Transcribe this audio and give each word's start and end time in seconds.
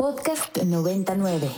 Podcast 0.00 0.56
99. 0.56 1.50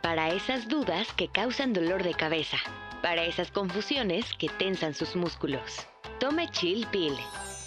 Para 0.00 0.30
esas 0.30 0.68
dudas 0.68 1.12
que 1.12 1.28
causan 1.28 1.74
dolor 1.74 2.02
de 2.02 2.14
cabeza. 2.14 2.56
Para 3.02 3.24
esas 3.24 3.50
confusiones 3.50 4.32
que 4.38 4.48
tensan 4.48 4.94
sus 4.94 5.14
músculos. 5.16 5.86
Tome 6.18 6.48
Chill 6.48 6.86
Pill. 6.86 7.12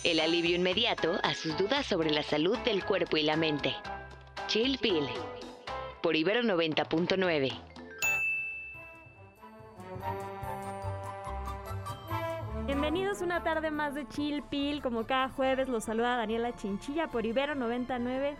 El 0.03 0.21
alivio 0.21 0.55
inmediato 0.55 1.19
a 1.21 1.35
sus 1.35 1.55
dudas 1.55 1.85
sobre 1.85 2.09
la 2.09 2.23
salud 2.23 2.57
del 2.65 2.83
cuerpo 2.83 3.15
y 3.15 3.21
la 3.21 3.37
mente. 3.37 3.75
Chill 4.47 4.79
Pill. 4.79 5.05
Por 6.01 6.15
Ibero 6.15 6.41
90.9. 6.41 7.53
Bienvenidos 12.65 13.21
una 13.21 13.43
tarde 13.43 13.69
más 13.69 13.93
de 13.93 14.07
Chill 14.07 14.41
Pill. 14.49 14.81
Como 14.81 15.05
cada 15.05 15.29
jueves 15.29 15.69
los 15.69 15.83
saluda 15.83 16.17
Daniela 16.17 16.55
Chinchilla 16.55 17.09
por 17.09 17.27
Ibero 17.27 17.53
99 17.53 18.35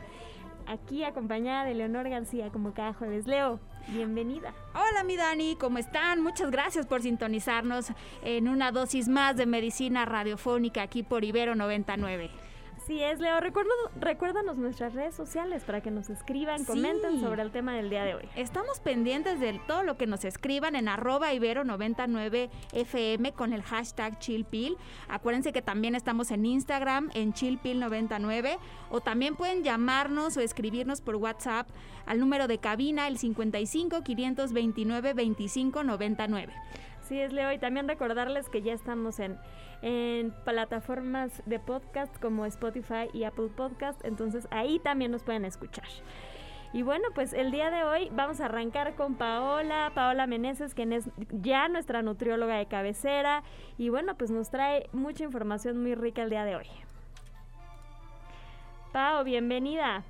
aquí 0.68 1.04
acompañada 1.04 1.66
de 1.66 1.74
Leonor 1.74 2.10
García 2.10 2.50
como 2.50 2.74
cada 2.74 2.94
jueves. 2.94 3.28
Leo, 3.28 3.60
bienvenida. 3.88 4.54
Hola 4.74 5.04
mi 5.04 5.18
Dani, 5.18 5.56
¿cómo 5.60 5.78
están? 5.78 6.22
Muchas 6.22 6.52
gracias 6.52 6.86
por 6.86 7.02
sintonizarnos 7.02 7.88
en 8.24 8.48
una 8.48 8.72
dosis 8.72 9.08
más 9.08 9.36
de 9.36 9.46
medicina 9.46 10.06
radiofónica 10.06 10.82
aquí 10.82 11.04
por 11.04 11.24
Ibero 11.24 11.56
99. 11.56 12.30
Así 12.84 13.02
es, 13.02 13.22
Leo. 13.22 13.40
Recuerdo, 13.40 13.72
recuérdanos 13.96 14.58
nuestras 14.58 14.94
redes 14.94 15.16
sociales 15.16 15.64
para 15.64 15.80
que 15.80 15.90
nos 15.90 16.10
escriban, 16.10 16.66
comenten 16.66 17.22
sobre 17.22 17.42
el 17.42 17.50
tema 17.50 17.74
del 17.76 17.90
día 17.90 18.04
de 18.04 18.16
hoy. 18.16 18.28
Estamos 18.36 18.82
pendientes 18.82 19.40
de 19.40 19.58
todo 19.68 19.84
lo 19.84 19.96
que 19.96 20.06
nos 20.06 20.26
escriban 20.26 20.76
en 20.76 20.90
arroba 20.90 21.32
ibero99fm 21.32 23.34
con 23.36 23.54
el 23.54 23.64
hashtag 23.64 24.20
chillpill. 24.20 24.76
Acuérdense 25.08 25.54
que 25.54 25.62
también 25.62 25.96
estamos 25.96 26.30
en 26.32 26.46
Instagram 26.46 27.10
en 27.14 27.32
chillpill99 27.32 28.58
o 28.90 29.00
también 29.00 29.38
pueden 29.38 29.64
llamarnos 29.64 30.36
o 30.36 30.42
escribirnos 30.42 31.00
por 31.00 31.16
WhatsApp 31.16 31.70
al 32.06 32.20
número 32.20 32.50
de 32.50 32.58
cabina 32.58 33.08
el 33.08 33.18
55 33.18 34.04
529 34.04 35.14
25 35.14 35.84
99. 35.86 36.54
Sí, 37.08 37.20
es 37.20 37.34
Leo. 37.34 37.52
Y 37.52 37.60
también 37.60 37.88
recordarles 37.88 38.50
que 38.50 38.62
ya 38.62 38.74
estamos 38.74 39.20
en 39.20 39.38
en 39.84 40.32
plataformas 40.46 41.44
de 41.46 41.60
podcast 41.60 42.18
como 42.20 42.46
Spotify 42.46 43.10
y 43.14 43.26
Apple 43.26 43.50
Podcast. 43.56 44.04
Entonces 44.06 44.48
ahí 44.50 44.80
también 44.80 45.12
nos 45.12 45.24
pueden 45.24 45.44
escuchar. 45.44 45.86
Y 46.72 46.82
bueno, 46.82 47.10
pues 47.14 47.34
el 47.34 47.52
día 47.52 47.70
de 47.70 47.84
hoy 47.84 48.10
vamos 48.14 48.40
a 48.40 48.46
arrancar 48.46 48.96
con 48.96 49.16
Paola, 49.16 49.92
Paola 49.94 50.26
Meneses, 50.26 50.74
quien 50.74 50.92
es 50.94 51.08
ya 51.30 51.68
nuestra 51.68 52.02
nutrióloga 52.02 52.56
de 52.56 52.66
cabecera. 52.66 53.44
Y 53.78 53.90
bueno, 53.90 54.18
pues 54.18 54.32
nos 54.32 54.50
trae 54.50 54.90
mucha 54.94 55.26
información 55.26 55.80
muy 55.82 55.94
rica 55.94 56.24
el 56.24 56.32
día 56.32 56.46
de 56.46 56.56
hoy. 56.56 56.68
Pao, 58.94 59.24
bienvenida. 59.24 60.04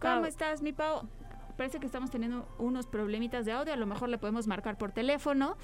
¿Cómo 0.00 0.26
estás, 0.26 0.60
mi 0.60 0.72
Pao? 0.72 1.08
Parece 1.56 1.80
que 1.80 1.86
estamos 1.86 2.10
teniendo 2.10 2.46
unos 2.58 2.86
problemitas 2.86 3.46
de 3.46 3.52
audio, 3.52 3.72
a 3.72 3.76
lo 3.76 3.86
mejor 3.86 4.10
le 4.10 4.18
podemos 4.18 4.46
marcar 4.46 4.76
por 4.76 4.92
teléfono. 4.92 5.56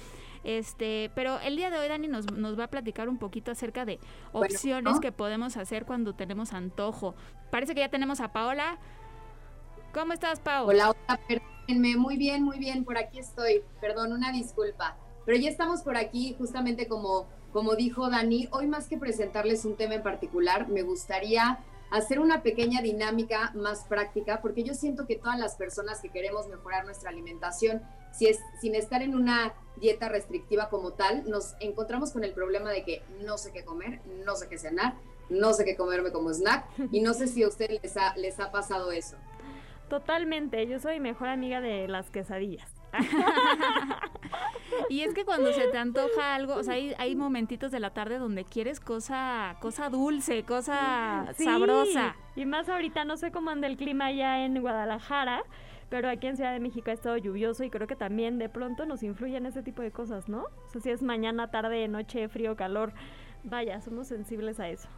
Este, 0.43 1.11
pero 1.13 1.39
el 1.39 1.55
día 1.55 1.69
de 1.69 1.77
hoy 1.77 1.87
Dani 1.87 2.07
nos, 2.07 2.31
nos 2.31 2.57
va 2.57 2.65
a 2.65 2.69
platicar 2.69 3.09
un 3.09 3.19
poquito 3.19 3.51
acerca 3.51 3.85
de 3.85 3.99
opciones 4.31 4.99
que 4.99 5.11
podemos 5.11 5.55
hacer 5.55 5.85
cuando 5.85 6.13
tenemos 6.13 6.53
antojo. 6.53 7.13
Parece 7.51 7.75
que 7.75 7.81
ya 7.81 7.89
tenemos 7.89 8.21
a 8.21 8.33
Paola. 8.33 8.79
¿Cómo 9.93 10.13
estás, 10.13 10.39
Paola? 10.39 10.89
Hola, 10.89 10.89
hola, 10.89 11.19
perdónenme. 11.27 11.97
Muy 11.97 12.17
bien, 12.17 12.43
muy 12.43 12.57
bien, 12.57 12.83
por 12.83 12.97
aquí 12.97 13.19
estoy. 13.19 13.61
Perdón, 13.79 14.13
una 14.13 14.31
disculpa. 14.31 14.97
Pero 15.25 15.37
ya 15.37 15.49
estamos 15.49 15.83
por 15.83 15.95
aquí, 15.95 16.35
justamente 16.37 16.87
como, 16.87 17.27
como 17.51 17.75
dijo 17.75 18.09
Dani. 18.09 18.49
Hoy 18.51 18.67
más 18.67 18.87
que 18.87 18.97
presentarles 18.97 19.63
un 19.63 19.75
tema 19.75 19.93
en 19.93 20.03
particular, 20.03 20.67
me 20.69 20.81
gustaría 20.81 21.59
hacer 21.93 22.19
una 22.19 22.41
pequeña 22.41 22.81
dinámica 22.81 23.51
más 23.53 23.85
práctica, 23.85 24.41
porque 24.41 24.63
yo 24.63 24.73
siento 24.73 25.05
que 25.05 25.15
todas 25.15 25.37
las 25.37 25.55
personas 25.55 26.01
que 26.01 26.09
queremos 26.09 26.47
mejorar 26.47 26.85
nuestra 26.85 27.11
alimentación, 27.11 27.83
si 28.11 28.25
es, 28.25 28.39
sin 28.59 28.73
estar 28.73 29.03
en 29.03 29.13
una 29.15 29.53
dieta 29.75 30.09
restrictiva 30.09 30.69
como 30.69 30.93
tal, 30.93 31.29
nos 31.29 31.53
encontramos 31.59 32.11
con 32.11 32.23
el 32.23 32.33
problema 32.33 32.71
de 32.71 32.83
que 32.83 33.03
no 33.23 33.37
sé 33.37 33.51
qué 33.53 33.63
comer, 33.63 34.01
no 34.25 34.35
sé 34.35 34.49
qué 34.49 34.57
cenar, 34.57 34.95
no 35.29 35.53
sé 35.53 35.65
qué 35.65 35.75
comerme 35.75 36.11
como 36.11 36.33
snack, 36.33 36.65
y 36.91 36.99
no 36.99 37.13
sé 37.13 37.27
si 37.27 37.43
a 37.43 37.47
ustedes 37.47 37.79
les 37.83 37.95
ha, 37.95 38.15
les 38.17 38.39
ha 38.39 38.51
pasado 38.51 38.91
eso. 38.91 39.15
Totalmente, 39.87 40.65
yo 40.65 40.79
soy 40.79 40.99
mejor 40.99 41.27
amiga 41.27 41.61
de 41.61 41.87
las 41.87 42.09
quesadillas. 42.09 42.71
y 44.89 45.01
es 45.01 45.13
que 45.13 45.25
cuando 45.25 45.53
se 45.53 45.67
te 45.67 45.77
antoja 45.77 46.35
algo, 46.35 46.55
o 46.55 46.63
sea, 46.63 46.75
hay, 46.75 47.15
momentitos 47.15 47.71
de 47.71 47.79
la 47.79 47.91
tarde 47.91 48.17
donde 48.17 48.43
quieres 48.45 48.79
cosa, 48.79 49.55
cosa 49.61 49.89
dulce, 49.89 50.43
cosa 50.43 51.33
sabrosa. 51.37 52.15
Y 52.35 52.45
más 52.45 52.69
ahorita, 52.69 53.05
no 53.05 53.17
sé 53.17 53.31
cómo 53.31 53.51
anda 53.51 53.67
el 53.67 53.77
clima 53.77 54.07
allá 54.07 54.45
en 54.45 54.59
Guadalajara, 54.59 55.43
pero 55.89 56.09
aquí 56.09 56.27
en 56.27 56.35
Ciudad 56.35 56.53
de 56.53 56.59
México 56.59 56.89
ha 56.89 56.93
estado 56.93 57.17
lluvioso 57.17 57.63
y 57.63 57.69
creo 57.69 57.87
que 57.87 57.95
también 57.95 58.39
de 58.39 58.49
pronto 58.49 58.85
nos 58.85 59.03
influyen 59.03 59.45
ese 59.45 59.61
tipo 59.61 59.81
de 59.81 59.91
cosas, 59.91 60.27
¿no? 60.27 60.45
O 60.65 60.69
sea, 60.69 60.81
si 60.81 60.89
es 60.89 61.03
mañana, 61.03 61.51
tarde, 61.51 61.87
noche, 61.87 62.27
frío, 62.29 62.55
calor, 62.55 62.93
vaya, 63.43 63.79
somos 63.81 64.07
sensibles 64.07 64.59
a 64.59 64.69
eso. 64.69 64.89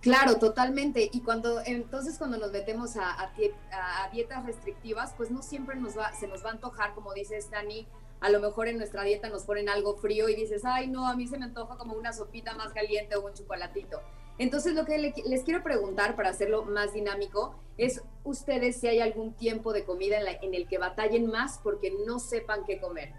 Claro, 0.00 0.36
totalmente. 0.36 1.08
Y 1.12 1.20
cuando 1.22 1.60
entonces 1.64 2.18
cuando 2.18 2.36
nos 2.36 2.52
metemos 2.52 2.96
a, 2.96 3.10
a, 3.20 4.10
dietas 4.12 4.44
restrictivas, 4.44 5.14
pues 5.16 5.30
no 5.30 5.42
siempre 5.42 5.76
nos 5.76 5.96
va, 5.96 6.12
se 6.12 6.26
nos 6.26 6.44
va 6.44 6.50
a 6.50 6.52
antojar, 6.52 6.94
como 6.94 7.14
dices 7.14 7.50
Dani, 7.50 7.86
a 8.24 8.30
lo 8.30 8.40
mejor 8.40 8.68
en 8.68 8.78
nuestra 8.78 9.02
dieta 9.02 9.28
nos 9.28 9.44
ponen 9.44 9.68
algo 9.68 9.96
frío 9.96 10.30
y 10.30 10.34
dices, 10.34 10.64
ay 10.64 10.86
no, 10.86 11.06
a 11.06 11.14
mí 11.14 11.26
se 11.26 11.36
me 11.36 11.44
antoja 11.44 11.76
como 11.76 11.92
una 11.92 12.14
sopita 12.14 12.54
más 12.54 12.72
caliente 12.72 13.16
o 13.16 13.26
un 13.26 13.34
chocolatito. 13.34 14.00
Entonces 14.38 14.72
lo 14.72 14.86
que 14.86 15.12
les 15.26 15.42
quiero 15.42 15.62
preguntar 15.62 16.16
para 16.16 16.30
hacerlo 16.30 16.64
más 16.64 16.94
dinámico 16.94 17.54
es 17.76 18.02
ustedes 18.24 18.80
si 18.80 18.86
hay 18.86 19.00
algún 19.00 19.34
tiempo 19.34 19.74
de 19.74 19.84
comida 19.84 20.18
en, 20.18 20.26
en 20.40 20.54
el 20.54 20.66
que 20.66 20.78
batallen 20.78 21.26
más 21.26 21.60
porque 21.62 21.92
no 22.06 22.18
sepan 22.18 22.64
qué 22.64 22.80
comer. 22.80 23.12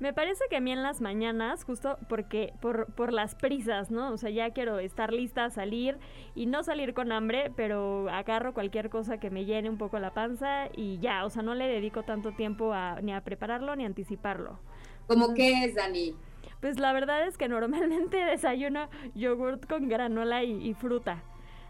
Me 0.00 0.14
parece 0.14 0.44
que 0.48 0.56
a 0.56 0.60
mí 0.60 0.72
en 0.72 0.82
las 0.82 1.02
mañanas, 1.02 1.62
justo 1.62 1.98
porque 2.08 2.54
por, 2.62 2.86
por 2.94 3.12
las 3.12 3.34
prisas, 3.34 3.90
¿no? 3.90 4.10
O 4.12 4.16
sea, 4.16 4.30
ya 4.30 4.50
quiero 4.50 4.78
estar 4.78 5.12
lista 5.12 5.44
a 5.44 5.50
salir 5.50 5.98
y 6.34 6.46
no 6.46 6.62
salir 6.62 6.94
con 6.94 7.12
hambre, 7.12 7.52
pero 7.54 8.08
agarro 8.08 8.54
cualquier 8.54 8.88
cosa 8.88 9.20
que 9.20 9.28
me 9.28 9.44
llene 9.44 9.68
un 9.68 9.76
poco 9.76 9.98
la 9.98 10.14
panza 10.14 10.68
y 10.74 10.98
ya, 11.00 11.26
o 11.26 11.28
sea, 11.28 11.42
no 11.42 11.54
le 11.54 11.68
dedico 11.68 12.02
tanto 12.02 12.32
tiempo 12.32 12.72
a, 12.72 13.02
ni 13.02 13.12
a 13.12 13.20
prepararlo 13.20 13.76
ni 13.76 13.84
a 13.84 13.88
anticiparlo. 13.88 14.58
¿Cómo 15.06 15.34
qué 15.34 15.64
es, 15.64 15.74
Dani? 15.74 16.14
Pues 16.62 16.78
la 16.78 16.94
verdad 16.94 17.26
es 17.26 17.36
que 17.36 17.48
normalmente 17.48 18.16
desayuno 18.24 18.88
yogurt 19.14 19.66
con 19.66 19.86
granola 19.88 20.42
y 20.42 20.72
fruta. 20.72 21.22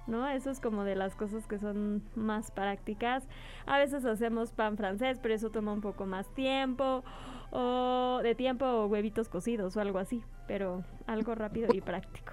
¿no? 0.07 0.29
Eso 0.29 0.51
es 0.51 0.61
como 0.61 0.85
de 0.85 0.97
las 0.97 1.15
cosas 1.15 1.47
que 1.47 1.59
son 1.59 2.03
más 2.15 2.51
prácticas. 2.51 3.27
A 3.67 3.79
veces 3.79 4.05
hacemos 4.05 4.53
pan 4.53 4.77
francés, 4.77 5.19
pero 5.23 5.35
eso 5.35 5.51
toma 5.51 5.73
un 5.73 5.81
poco 5.81 6.05
más 6.05 6.29
tiempo, 6.35 7.05
o 7.51 8.21
de 8.23 8.35
tiempo 8.35 8.65
o 8.65 8.87
huevitos 8.87 9.29
cocidos 9.29 9.77
o 9.77 9.81
algo 9.81 9.99
así, 9.99 10.23
pero 10.47 10.85
algo 11.07 11.35
rápido 11.35 11.73
y 11.73 11.81
práctico. 11.81 12.33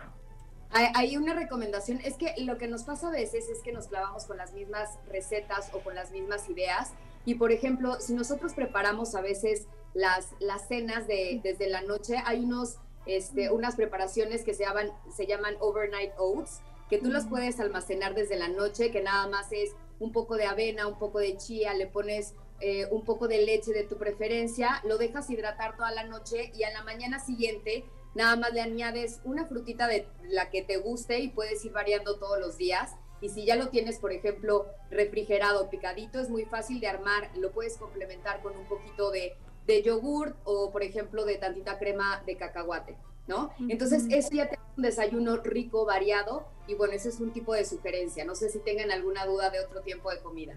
Hay 0.70 1.18
una 1.18 1.34
recomendación, 1.34 2.00
es 2.04 2.16
que 2.16 2.34
lo 2.40 2.58
que 2.58 2.68
nos 2.68 2.84
pasa 2.84 3.08
a 3.08 3.12
veces 3.12 3.50
es 3.50 3.62
que 3.64 3.72
nos 3.72 3.88
clavamos 3.88 4.26
con 4.26 4.38
las 4.38 4.54
mismas 4.54 5.00
recetas 5.10 5.72
o 5.74 5.80
con 5.80 5.96
las 5.96 6.12
mismas 6.12 6.50
ideas. 6.50 6.94
Y 7.26 7.36
por 7.36 7.52
ejemplo, 7.52 8.00
si 8.00 8.14
nosotros 8.14 8.54
preparamos 8.54 9.16
a 9.16 9.22
veces 9.22 9.68
las, 9.94 10.34
las 10.40 10.68
cenas 10.68 11.08
de, 11.08 11.40
desde 11.44 11.70
la 11.70 11.82
noche, 11.82 12.22
hay 12.26 12.44
unos, 12.44 12.78
este, 13.06 13.50
unas 13.50 13.76
preparaciones 13.76 14.44
que 14.44 14.54
se 14.54 14.66
llaman, 14.66 14.92
se 15.16 15.26
llaman 15.26 15.56
overnight 15.60 16.12
oats, 16.18 16.62
que 16.90 17.00
tú 17.00 17.10
los 17.10 17.26
puedes 17.26 17.60
almacenar 17.60 18.14
desde 18.14 18.38
la 18.38 18.50
noche, 18.50 18.92
que 18.92 19.02
nada 19.02 19.28
más 19.28 19.52
es 19.52 19.72
un 20.00 20.12
poco 20.12 20.36
de 20.36 20.46
avena, 20.46 20.88
un 20.88 21.00
poco 21.00 21.20
de 21.20 21.38
chía, 21.38 21.74
le 21.74 21.88
pones 21.88 22.34
eh, 22.60 22.88
un 22.92 23.06
poco 23.06 23.28
de 23.28 23.46
leche 23.46 23.72
de 23.72 23.84
tu 23.84 23.98
preferencia, 23.98 24.82
lo 24.84 24.98
dejas 24.98 25.30
hidratar 25.30 25.76
toda 25.76 25.92
la 25.92 26.04
noche 26.04 26.52
y 26.56 26.64
a 26.64 26.72
la 26.72 26.84
mañana 26.84 27.20
siguiente 27.20 27.86
nada 28.16 28.36
más 28.36 28.54
le 28.54 28.62
añades 28.62 29.22
una 29.24 29.46
frutita 29.46 29.88
de 29.88 30.08
la 30.24 30.50
que 30.50 30.64
te 30.64 30.78
guste 30.78 31.20
y 31.20 31.30
puedes 31.30 31.64
ir 31.64 31.72
variando 31.72 32.18
todos 32.18 32.40
los 32.40 32.58
días. 32.58 32.96
Y 33.22 33.30
si 33.30 33.46
ya 33.46 33.56
lo 33.56 33.70
tienes, 33.70 34.00
por 34.00 34.12
ejemplo, 34.12 34.68
refrigerado, 34.90 35.70
picadito, 35.70 36.20
es 36.20 36.30
muy 36.30 36.46
fácil 36.46 36.80
de 36.80 36.88
armar. 36.88 37.30
Lo 37.38 37.52
puedes 37.52 37.78
complementar 37.78 38.42
con 38.42 38.56
un 38.56 38.66
poquito 38.68 39.12
de, 39.12 39.34
de 39.66 39.82
yogurt 39.84 40.36
o, 40.44 40.72
por 40.72 40.84
ejemplo, 40.84 41.26
de 41.26 41.38
tantita 41.38 41.78
crema 41.80 42.24
de 42.26 42.38
cacahuate. 42.38 42.98
¿no? 43.28 43.52
Entonces, 43.68 44.06
eso 44.10 44.30
ya 44.32 44.50
te 44.50 44.58
un 44.78 44.84
desayuno 44.84 45.38
rico, 45.38 45.86
variado, 45.86 46.48
y 46.68 46.76
bueno, 46.76 46.94
ese 46.94 47.10
es 47.10 47.20
un 47.20 47.34
tipo 47.34 47.54
de 47.54 47.66
sugerencia. 47.66 48.24
No 48.26 48.36
sé 48.36 48.50
si 48.50 48.60
tengan 48.60 48.92
alguna 48.92 49.26
duda 49.26 49.50
de 49.50 49.60
otro 49.60 49.82
tiempo 49.82 50.12
de 50.12 50.20
comida. 50.20 50.56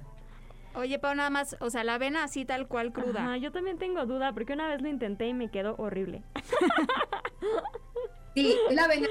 Oye, 0.75 0.99
Pau, 0.99 1.15
nada 1.15 1.31
más, 1.31 1.57
o 1.61 1.69
sea, 1.69 1.85
la 1.85 1.95
avena 1.95 2.25
así 2.25 2.45
tal 2.45 2.69
cual 2.69 2.93
cruda. 2.93 3.37
yo 3.37 3.51
también 3.51 3.79
tengo 3.79 4.07
duda, 4.07 4.33
porque 4.33 4.53
una 4.53 4.69
vez 4.69 4.81
lo 4.81 4.89
intenté 4.89 5.27
y 5.27 5.35
me 5.35 5.51
quedó 5.51 5.75
horrible. 5.79 6.23
sí, 8.35 8.57
la 8.71 8.85
avena 8.85 9.09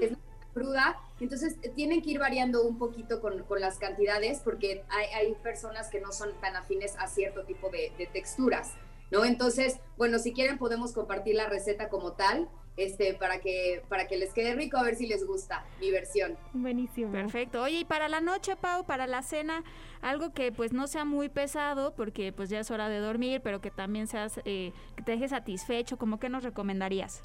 es 0.00 0.16
cruda, 0.54 0.98
entonces 1.20 1.56
tienen 1.74 2.02
que 2.02 2.10
ir 2.10 2.18
variando 2.18 2.62
un 2.62 2.78
poquito 2.78 3.20
con, 3.20 3.44
las 3.60 3.78
cantidades, 3.78 4.40
porque 4.40 4.84
hay, 4.88 5.34
personas 5.42 5.88
que 5.88 6.00
no 6.00 6.12
son 6.12 6.30
tan 6.40 6.56
afines 6.56 6.96
a 6.98 7.06
cierto 7.06 7.44
tipo 7.44 7.70
de, 7.70 7.92
de 7.98 8.06
texturas. 8.06 8.72
¿no? 9.10 9.26
Entonces, 9.26 9.78
bueno, 9.98 10.18
si 10.18 10.32
quieren 10.32 10.56
podemos 10.56 10.92
compartir 10.92 11.34
la 11.34 11.46
receta 11.46 11.90
como 11.90 12.12
tal 12.12 12.48
este, 12.76 13.14
para 13.14 13.40
que, 13.40 13.82
para 13.88 14.06
que 14.06 14.16
les 14.16 14.32
quede 14.32 14.54
rico, 14.54 14.76
a 14.76 14.82
ver 14.82 14.96
si 14.96 15.06
les 15.06 15.26
gusta 15.26 15.64
mi 15.80 15.90
versión. 15.90 16.36
Buenísimo. 16.52 17.12
Perfecto. 17.12 17.62
Oye, 17.62 17.80
y 17.80 17.84
para 17.84 18.08
la 18.08 18.20
noche, 18.20 18.56
Pau, 18.56 18.84
para 18.84 19.06
la 19.06 19.22
cena, 19.22 19.62
algo 20.00 20.32
que 20.32 20.52
pues 20.52 20.72
no 20.72 20.86
sea 20.86 21.04
muy 21.04 21.28
pesado, 21.28 21.94
porque 21.94 22.32
pues 22.32 22.48
ya 22.48 22.60
es 22.60 22.70
hora 22.70 22.88
de 22.88 22.98
dormir, 22.98 23.40
pero 23.42 23.60
que 23.60 23.70
también 23.70 24.06
seas, 24.06 24.40
eh, 24.44 24.72
que 24.96 25.02
te 25.02 25.12
deje 25.12 25.28
satisfecho, 25.28 25.98
¿cómo 25.98 26.18
que 26.18 26.28
nos 26.28 26.42
recomendarías? 26.44 27.22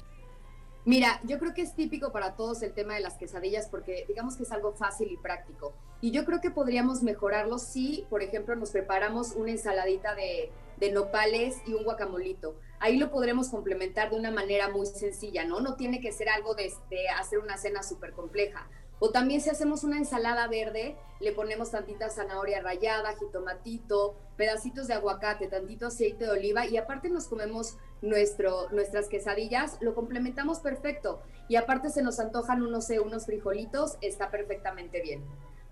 Mira, 0.84 1.20
yo 1.24 1.38
creo 1.38 1.52
que 1.52 1.62
es 1.62 1.74
típico 1.74 2.12
para 2.12 2.34
todos 2.34 2.62
el 2.62 2.72
tema 2.72 2.94
de 2.94 3.00
las 3.00 3.18
quesadillas 3.18 3.68
porque 3.68 4.06
digamos 4.08 4.36
que 4.36 4.44
es 4.44 4.52
algo 4.52 4.72
fácil 4.72 5.10
y 5.12 5.16
práctico. 5.18 5.74
Y 6.00 6.12
yo 6.12 6.24
creo 6.24 6.40
que 6.40 6.50
podríamos 6.50 7.02
mejorarlo 7.02 7.58
si, 7.58 8.06
por 8.08 8.22
ejemplo, 8.22 8.54
nos 8.56 8.70
preparamos 8.70 9.32
una 9.32 9.50
ensaladita 9.50 10.14
de, 10.14 10.50
de 10.78 10.92
nopales 10.92 11.56
y 11.66 11.74
un 11.74 11.84
guacamolito. 11.84 12.54
Ahí 12.80 12.96
lo 12.96 13.10
podremos 13.10 13.48
complementar 13.48 14.10
de 14.10 14.16
una 14.16 14.30
manera 14.30 14.68
muy 14.68 14.86
sencilla, 14.86 15.44
¿no? 15.44 15.60
No 15.60 15.74
tiene 15.74 16.00
que 16.00 16.12
ser 16.12 16.28
algo 16.28 16.54
de, 16.54 16.72
de 16.90 17.08
hacer 17.08 17.38
una 17.38 17.56
cena 17.56 17.82
súper 17.82 18.12
compleja. 18.12 18.68
O 19.00 19.10
también 19.10 19.40
si 19.40 19.48
hacemos 19.48 19.84
una 19.84 19.98
ensalada 19.98 20.48
verde, 20.48 20.96
le 21.20 21.32
ponemos 21.32 21.70
tantita 21.70 22.10
zanahoria 22.10 22.60
rallada, 22.60 23.14
jitomatito, 23.16 24.16
pedacitos 24.36 24.88
de 24.88 24.94
aguacate, 24.94 25.46
tantito 25.46 25.86
aceite 25.86 26.24
de 26.24 26.30
oliva 26.30 26.66
y 26.66 26.76
aparte 26.76 27.08
nos 27.08 27.28
comemos 27.28 27.76
nuestro, 28.02 28.68
nuestras 28.70 29.08
quesadillas, 29.08 29.78
lo 29.80 29.94
complementamos 29.94 30.58
perfecto. 30.60 31.22
Y 31.48 31.56
aparte 31.56 31.90
se 31.90 32.02
nos 32.02 32.18
antojan, 32.18 32.60
no 32.70 32.80
sé, 32.80 32.98
unos 32.98 33.26
frijolitos, 33.26 33.98
está 34.00 34.30
perfectamente 34.30 35.00
bien. 35.00 35.24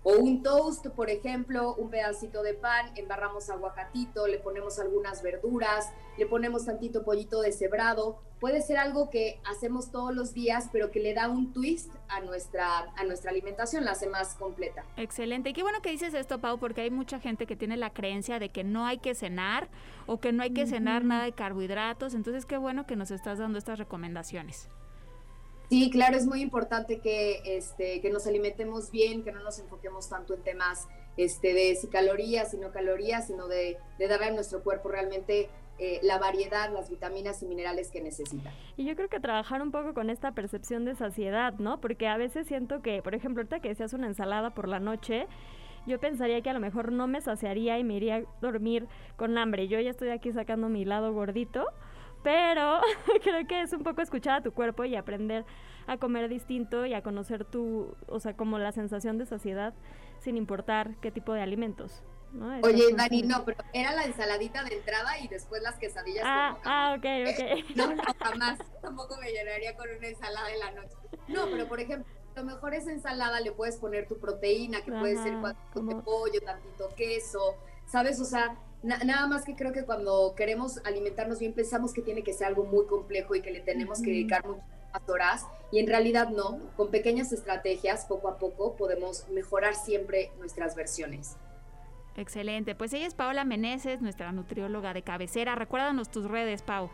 O 0.09 0.19
un 0.19 0.41
toast, 0.41 0.87
por 0.87 1.09
ejemplo, 1.09 1.75
un 1.75 1.89
pedacito 1.89 2.41
de 2.41 2.53
pan, 2.53 2.93
embarramos 2.95 3.49
aguacatito, 3.49 4.25
le 4.25 4.39
ponemos 4.39 4.79
algunas 4.79 5.21
verduras, 5.21 5.91
le 6.17 6.25
ponemos 6.25 6.63
tantito 6.63 7.03
pollito 7.03 7.41
deshebrado. 7.41 8.17
Puede 8.39 8.61
ser 8.61 8.77
algo 8.77 9.09
que 9.09 9.41
hacemos 9.43 9.91
todos 9.91 10.15
los 10.15 10.33
días, 10.33 10.69
pero 10.71 10.91
que 10.91 11.01
le 11.01 11.13
da 11.13 11.27
un 11.27 11.51
twist 11.51 11.91
a 12.07 12.21
nuestra, 12.21 12.89
a 12.95 13.03
nuestra 13.03 13.31
alimentación, 13.31 13.83
la 13.83 13.91
hace 13.91 14.07
más 14.07 14.35
completa. 14.35 14.85
Excelente. 14.95 15.49
Y 15.49 15.53
qué 15.53 15.61
bueno 15.61 15.81
que 15.81 15.91
dices 15.91 16.13
esto, 16.13 16.39
Pau, 16.39 16.57
porque 16.57 16.79
hay 16.79 16.89
mucha 16.89 17.19
gente 17.19 17.45
que 17.45 17.57
tiene 17.57 17.75
la 17.75 17.89
creencia 17.89 18.39
de 18.39 18.47
que 18.47 18.63
no 18.63 18.85
hay 18.85 18.99
que 18.99 19.13
cenar 19.13 19.67
o 20.05 20.21
que 20.21 20.31
no 20.31 20.41
hay 20.41 20.51
que 20.51 20.67
cenar 20.67 21.03
nada 21.03 21.25
de 21.25 21.33
carbohidratos. 21.33 22.13
Entonces, 22.13 22.45
qué 22.45 22.55
bueno 22.55 22.87
que 22.87 22.95
nos 22.95 23.11
estás 23.11 23.39
dando 23.39 23.57
estas 23.59 23.77
recomendaciones. 23.77 24.69
Sí, 25.69 25.89
claro, 25.89 26.15
es 26.15 26.25
muy 26.25 26.41
importante 26.41 26.99
que, 26.99 27.41
este, 27.57 27.99
que 28.01 28.09
nos 28.09 28.25
alimentemos 28.25 28.89
bien, 28.89 29.23
que 29.23 29.31
no 29.31 29.41
nos 29.43 29.59
enfoquemos 29.59 30.07
tanto 30.09 30.33
en 30.33 30.41
temas 30.41 30.87
este, 31.17 31.53
de 31.53 31.75
si 31.75 31.87
calorías 31.87 32.53
y 32.53 32.57
no 32.57 32.71
calorías, 32.71 33.27
sino 33.27 33.47
de, 33.47 33.77
de 33.99 34.07
darle 34.07 34.27
a 34.27 34.31
nuestro 34.31 34.63
cuerpo 34.63 34.89
realmente 34.89 35.49
eh, 35.79 35.99
la 36.01 36.17
variedad, 36.17 36.71
las 36.73 36.89
vitaminas 36.89 37.43
y 37.43 37.45
minerales 37.45 37.91
que 37.91 38.01
necesita. 38.01 38.51
Y 38.77 38.85
yo 38.85 38.95
creo 38.95 39.09
que 39.09 39.19
trabajar 39.19 39.61
un 39.61 39.71
poco 39.71 39.93
con 39.93 40.09
esta 40.09 40.31
percepción 40.31 40.85
de 40.85 40.95
saciedad, 40.95 41.53
¿no? 41.59 41.79
Porque 41.81 42.07
a 42.07 42.17
veces 42.17 42.47
siento 42.47 42.81
que, 42.81 43.03
por 43.03 43.13
ejemplo, 43.13 43.41
ahorita 43.41 43.59
que 43.59 43.69
decías 43.69 43.93
una 43.93 44.07
ensalada 44.07 44.51
por 44.51 44.67
la 44.67 44.79
noche, 44.79 45.27
yo 45.85 45.99
pensaría 45.99 46.41
que 46.41 46.49
a 46.49 46.53
lo 46.53 46.59
mejor 46.59 46.91
no 46.91 47.07
me 47.07 47.21
saciaría 47.21 47.77
y 47.77 47.83
me 47.83 47.93
iría 47.93 48.15
a 48.15 48.23
dormir 48.41 48.87
con 49.17 49.37
hambre. 49.37 49.67
Yo 49.67 49.79
ya 49.79 49.91
estoy 49.91 50.09
aquí 50.09 50.31
sacando 50.31 50.67
mi 50.67 50.83
lado 50.83 51.13
gordito 51.13 51.67
pero 52.27 52.81
creo 53.23 53.47
que 53.47 53.61
es 53.61 53.71
un 53.71 53.83
poco 53.83 54.01
escuchar 54.01 54.39
a 54.39 54.43
tu 54.43 54.51
cuerpo 54.51 54.83
y 54.83 54.97
aprender 54.97 55.45
a 55.87 55.95
comer 55.95 56.27
distinto 56.27 56.85
y 56.85 56.93
a 56.93 57.01
conocer 57.01 57.45
tu, 57.45 57.95
o 58.05 58.19
sea, 58.19 58.35
como 58.35 58.59
la 58.59 58.73
sensación 58.73 59.17
de 59.17 59.25
saciedad 59.25 59.73
sin 60.19 60.35
importar 60.35 60.97
qué 60.99 61.09
tipo 61.09 61.31
de 61.31 61.41
alimentos. 61.41 62.03
¿no? 62.33 62.59
Oye, 62.63 62.83
Dani, 62.97 63.21
no, 63.21 63.45
pero 63.45 63.63
era 63.71 63.93
la 63.93 64.03
ensaladita 64.03 64.61
de 64.65 64.75
entrada 64.75 65.17
y 65.19 65.29
después 65.29 65.61
las 65.61 65.75
quesadillas. 65.79 66.25
Ah, 66.27 66.57
ah 66.65 66.95
ok, 66.97 67.05
ok. 67.29 67.65
No, 67.77 67.95
no, 67.95 68.03
jamás. 68.19 68.59
Tampoco 68.81 69.15
me 69.21 69.31
llenaría 69.31 69.77
con 69.77 69.87
una 69.97 70.07
ensalada 70.07 70.51
en 70.51 70.59
la 70.59 70.71
noche. 70.71 70.97
No, 71.29 71.45
pero 71.49 71.65
por 71.69 71.79
ejemplo, 71.79 72.13
a 72.35 72.41
lo 72.41 72.45
mejor 72.45 72.73
esa 72.73 72.91
ensalada 72.91 73.39
le 73.39 73.53
puedes 73.53 73.77
poner 73.77 74.05
tu 74.05 74.19
proteína, 74.19 74.81
que 74.81 74.91
puede 74.91 75.15
ser 75.23 75.37
cuatro 75.39 75.63
como... 75.71 75.95
de 75.95 76.01
pollo, 76.01 76.41
tantito 76.41 76.89
queso, 76.97 77.55
¿sabes? 77.85 78.19
O 78.19 78.25
sea, 78.25 78.57
nada 78.83 79.27
más 79.27 79.43
que 79.43 79.55
creo 79.55 79.73
que 79.73 79.83
cuando 79.83 80.33
queremos 80.35 80.79
alimentarnos 80.85 81.39
bien 81.39 81.53
pensamos 81.53 81.93
que 81.93 82.01
tiene 82.01 82.23
que 82.23 82.33
ser 82.33 82.47
algo 82.47 82.65
muy 82.65 82.85
complejo 82.85 83.35
y 83.35 83.41
que 83.41 83.51
le 83.51 83.61
tenemos 83.61 84.01
que 84.01 84.11
dedicar 84.11 84.45
muchas 84.45 84.63
horas 85.07 85.47
y 85.71 85.79
en 85.79 85.87
realidad 85.87 86.29
no, 86.29 86.59
con 86.75 86.91
pequeñas 86.91 87.31
estrategias 87.33 88.05
poco 88.05 88.29
a 88.29 88.37
poco 88.37 88.75
podemos 88.75 89.27
mejorar 89.29 89.75
siempre 89.75 90.31
nuestras 90.37 90.75
versiones. 90.75 91.37
Excelente, 92.15 92.73
pues 92.73 92.93
ella 92.93 93.05
es 93.05 93.13
Paola 93.13 93.45
Meneses, 93.45 94.01
nuestra 94.01 94.31
nutrióloga 94.31 94.91
de 94.93 95.03
cabecera. 95.03 95.53
Recuérdanos 95.53 96.09
tus 96.09 96.25
redes, 96.25 96.63
Pau. 96.63 96.89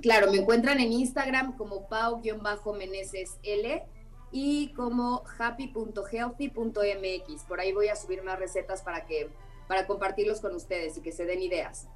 Claro, 0.00 0.30
me 0.30 0.38
encuentran 0.38 0.78
en 0.78 0.92
Instagram 0.92 1.56
como 1.56 1.88
pau-meneses-l 1.88 3.82
y 4.30 4.72
como 4.74 5.24
happy.healthy.mx. 5.38 7.44
Por 7.44 7.60
ahí 7.60 7.72
voy 7.72 7.88
a 7.88 7.96
subir 7.96 8.22
más 8.22 8.38
recetas 8.38 8.82
para 8.82 9.06
que 9.06 9.28
para 9.68 9.86
compartirlos 9.86 10.40
con 10.40 10.54
ustedes 10.54 10.96
y 10.98 11.02
que 11.02 11.12
se 11.12 11.24
den 11.26 11.42
ideas. 11.42 11.88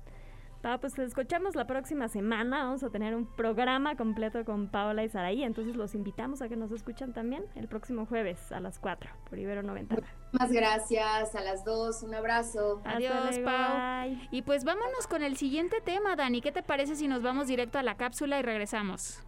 Ah, 0.68 0.78
pues 0.80 0.98
escuchamos 0.98 1.54
la 1.54 1.64
próxima 1.68 2.08
semana. 2.08 2.64
Vamos 2.64 2.82
a 2.82 2.90
tener 2.90 3.14
un 3.14 3.24
programa 3.24 3.94
completo 3.94 4.44
con 4.44 4.68
Paola 4.68 5.04
y 5.04 5.08
Saraí. 5.08 5.44
Entonces 5.44 5.76
los 5.76 5.94
invitamos 5.94 6.42
a 6.42 6.48
que 6.48 6.56
nos 6.56 6.72
escuchen 6.72 7.12
también 7.12 7.44
el 7.54 7.68
próximo 7.68 8.04
jueves 8.04 8.50
a 8.50 8.58
las 8.58 8.80
4 8.80 9.08
por 9.30 9.38
Ibero 9.38 9.62
90. 9.62 9.94
Muchas 10.32 10.50
gracias. 10.50 11.36
A 11.36 11.40
las 11.42 11.64
2. 11.64 12.02
Un 12.02 12.16
abrazo. 12.16 12.82
Adiós, 12.84 13.38
Pau. 13.44 14.16
Y 14.32 14.42
pues 14.42 14.64
vámonos 14.64 15.06
con 15.06 15.22
el 15.22 15.36
siguiente 15.36 15.80
tema, 15.80 16.16
Dani. 16.16 16.40
¿Qué 16.40 16.50
te 16.50 16.64
parece 16.64 16.96
si 16.96 17.06
nos 17.06 17.22
vamos 17.22 17.46
directo 17.46 17.78
a 17.78 17.84
la 17.84 17.96
cápsula 17.96 18.40
y 18.40 18.42
regresamos? 18.42 19.22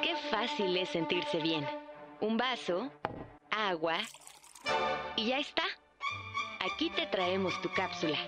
Qué 0.00 0.16
fácil 0.30 0.74
es 0.78 0.88
sentirse 0.88 1.40
bien 1.42 1.79
un 2.20 2.36
vaso, 2.36 2.90
agua 3.50 3.98
y 5.16 5.28
ya 5.28 5.38
está. 5.38 5.62
Aquí 6.60 6.90
te 6.90 7.06
traemos 7.06 7.60
tu 7.62 7.72
cápsula. 7.72 8.18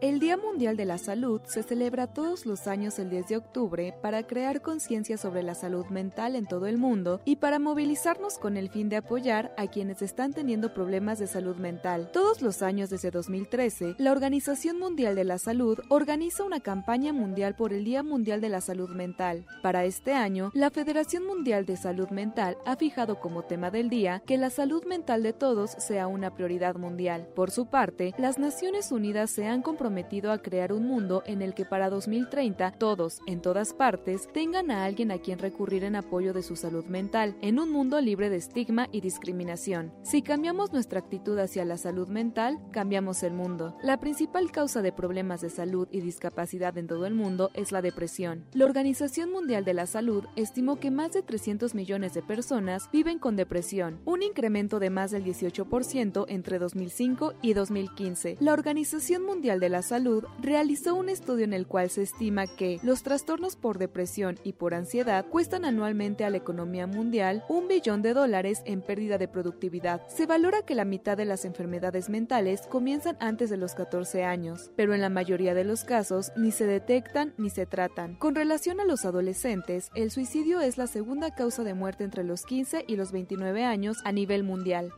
El 0.00 0.20
Día 0.20 0.36
Mundial 0.36 0.76
de 0.76 0.84
la 0.84 0.96
Salud 0.96 1.40
se 1.44 1.64
celebra 1.64 2.06
todos 2.06 2.46
los 2.46 2.68
años 2.68 3.00
el 3.00 3.10
10 3.10 3.28
de 3.28 3.36
octubre 3.36 3.94
para 4.00 4.24
crear 4.24 4.62
conciencia 4.62 5.16
sobre 5.16 5.42
la 5.42 5.56
salud 5.56 5.86
mental 5.86 6.36
en 6.36 6.46
todo 6.46 6.66
el 6.66 6.78
mundo 6.78 7.20
y 7.24 7.36
para 7.36 7.58
movilizarnos 7.58 8.38
con 8.38 8.56
el 8.56 8.68
fin 8.68 8.88
de 8.88 8.96
apoyar 8.96 9.52
a 9.56 9.66
quienes 9.66 10.00
están 10.00 10.34
teniendo 10.34 10.72
problemas 10.72 11.18
de 11.18 11.26
salud 11.26 11.56
mental. 11.56 12.10
Todos 12.12 12.42
los 12.42 12.62
años 12.62 12.90
desde 12.90 13.10
2013, 13.10 13.96
la 13.98 14.12
Organización 14.12 14.78
Mundial 14.78 15.16
de 15.16 15.24
la 15.24 15.38
Salud 15.38 15.80
organiza 15.88 16.44
una 16.44 16.60
campaña 16.60 17.12
mundial 17.12 17.56
por 17.56 17.72
el 17.72 17.84
Día 17.84 18.04
Mundial 18.04 18.40
de 18.40 18.50
la 18.50 18.60
Salud 18.60 18.90
Mental. 18.90 19.46
Para 19.62 19.84
este 19.84 20.14
año, 20.14 20.52
la 20.54 20.70
Federación 20.70 21.26
Mundial 21.26 21.66
de 21.66 21.76
Salud 21.76 22.10
Mental 22.10 22.56
ha 22.66 22.76
fijado 22.76 23.18
como 23.18 23.42
tema 23.42 23.72
del 23.72 23.88
día 23.88 24.22
que 24.26 24.38
la 24.38 24.50
salud 24.50 24.84
mental 24.84 25.24
de 25.24 25.32
todos 25.32 25.72
sea 25.72 26.06
una 26.06 26.34
prioridad 26.34 26.76
mundial. 26.76 27.26
Por 27.34 27.50
su 27.50 27.66
parte, 27.66 28.14
las 28.16 28.38
Naciones 28.38 28.92
Unidas 28.92 29.30
se 29.30 29.46
han 29.46 29.62
comprometido 29.72 30.32
a 30.32 30.42
crear 30.42 30.70
un 30.70 30.86
mundo 30.86 31.22
en 31.24 31.40
el 31.40 31.54
que 31.54 31.64
para 31.64 31.88
2030 31.88 32.72
todos, 32.72 33.20
en 33.26 33.40
todas 33.40 33.72
partes, 33.72 34.28
tengan 34.34 34.70
a 34.70 34.84
alguien 34.84 35.10
a 35.10 35.16
quien 35.16 35.38
recurrir 35.38 35.82
en 35.84 35.96
apoyo 35.96 36.34
de 36.34 36.42
su 36.42 36.56
salud 36.56 36.84
mental, 36.84 37.36
en 37.40 37.58
un 37.58 37.70
mundo 37.70 37.98
libre 38.02 38.28
de 38.28 38.36
estigma 38.36 38.90
y 38.92 39.00
discriminación. 39.00 39.90
Si 40.02 40.20
cambiamos 40.20 40.74
nuestra 40.74 40.98
actitud 40.98 41.38
hacia 41.38 41.64
la 41.64 41.78
salud 41.78 42.08
mental, 42.08 42.58
cambiamos 42.70 43.22
el 43.22 43.32
mundo. 43.32 43.74
La 43.82 43.98
principal 43.98 44.52
causa 44.52 44.82
de 44.82 44.92
problemas 44.92 45.40
de 45.40 45.48
salud 45.48 45.88
y 45.90 46.02
discapacidad 46.02 46.76
en 46.76 46.86
todo 46.86 47.06
el 47.06 47.14
mundo 47.14 47.50
es 47.54 47.72
la 47.72 47.80
depresión. 47.80 48.44
La 48.52 48.66
Organización 48.66 49.32
Mundial 49.32 49.64
de 49.64 49.72
la 49.72 49.86
Salud 49.86 50.26
estimó 50.36 50.78
que 50.78 50.90
más 50.90 51.14
de 51.14 51.22
300 51.22 51.74
millones 51.74 52.12
de 52.12 52.20
personas 52.20 52.90
viven 52.92 53.18
con 53.18 53.36
depresión, 53.36 54.02
un 54.04 54.22
incremento 54.22 54.80
de 54.80 54.90
más 54.90 55.12
del 55.12 55.24
18% 55.24 56.26
entre 56.28 56.58
2005 56.58 57.32
y 57.40 57.54
2015. 57.54 58.36
La 58.38 58.52
Organización 58.52 59.24
Mundial 59.24 59.61
de 59.62 59.68
la 59.68 59.82
Salud 59.82 60.24
realizó 60.40 60.96
un 60.96 61.08
estudio 61.08 61.44
en 61.44 61.52
el 61.52 61.68
cual 61.68 61.88
se 61.88 62.02
estima 62.02 62.48
que 62.48 62.80
los 62.82 63.04
trastornos 63.04 63.54
por 63.54 63.78
depresión 63.78 64.40
y 64.42 64.54
por 64.54 64.74
ansiedad 64.74 65.24
cuestan 65.24 65.64
anualmente 65.64 66.24
a 66.24 66.30
la 66.30 66.38
economía 66.38 66.88
mundial 66.88 67.44
un 67.48 67.68
billón 67.68 68.02
de 68.02 68.12
dólares 68.12 68.60
en 68.64 68.82
pérdida 68.82 69.18
de 69.18 69.28
productividad. 69.28 70.02
Se 70.08 70.26
valora 70.26 70.62
que 70.62 70.74
la 70.74 70.84
mitad 70.84 71.16
de 71.16 71.26
las 71.26 71.44
enfermedades 71.44 72.10
mentales 72.10 72.62
comienzan 72.66 73.16
antes 73.20 73.50
de 73.50 73.56
los 73.56 73.74
14 73.74 74.24
años, 74.24 74.72
pero 74.74 74.94
en 74.94 75.00
la 75.00 75.10
mayoría 75.10 75.54
de 75.54 75.62
los 75.62 75.84
casos 75.84 76.32
ni 76.36 76.50
se 76.50 76.66
detectan 76.66 77.32
ni 77.38 77.48
se 77.48 77.64
tratan. 77.64 78.16
Con 78.16 78.34
relación 78.34 78.80
a 78.80 78.84
los 78.84 79.04
adolescentes, 79.04 79.90
el 79.94 80.10
suicidio 80.10 80.60
es 80.60 80.76
la 80.76 80.88
segunda 80.88 81.32
causa 81.36 81.62
de 81.62 81.74
muerte 81.74 82.02
entre 82.02 82.24
los 82.24 82.44
15 82.44 82.84
y 82.88 82.96
los 82.96 83.12
29 83.12 83.64
años 83.64 83.98
a 84.04 84.10
nivel 84.10 84.42
mundial. 84.42 84.92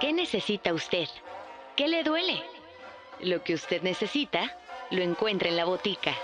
¿Qué 0.00 0.12
necesita 0.12 0.74
usted? 0.74 1.08
¿Qué 1.74 1.88
le 1.88 2.02
duele? 2.02 2.42
Lo 3.20 3.42
que 3.42 3.54
usted 3.54 3.80
necesita 3.80 4.54
lo 4.90 5.02
encuentra 5.02 5.48
en 5.48 5.56
la 5.56 5.64
botica. 5.64 6.14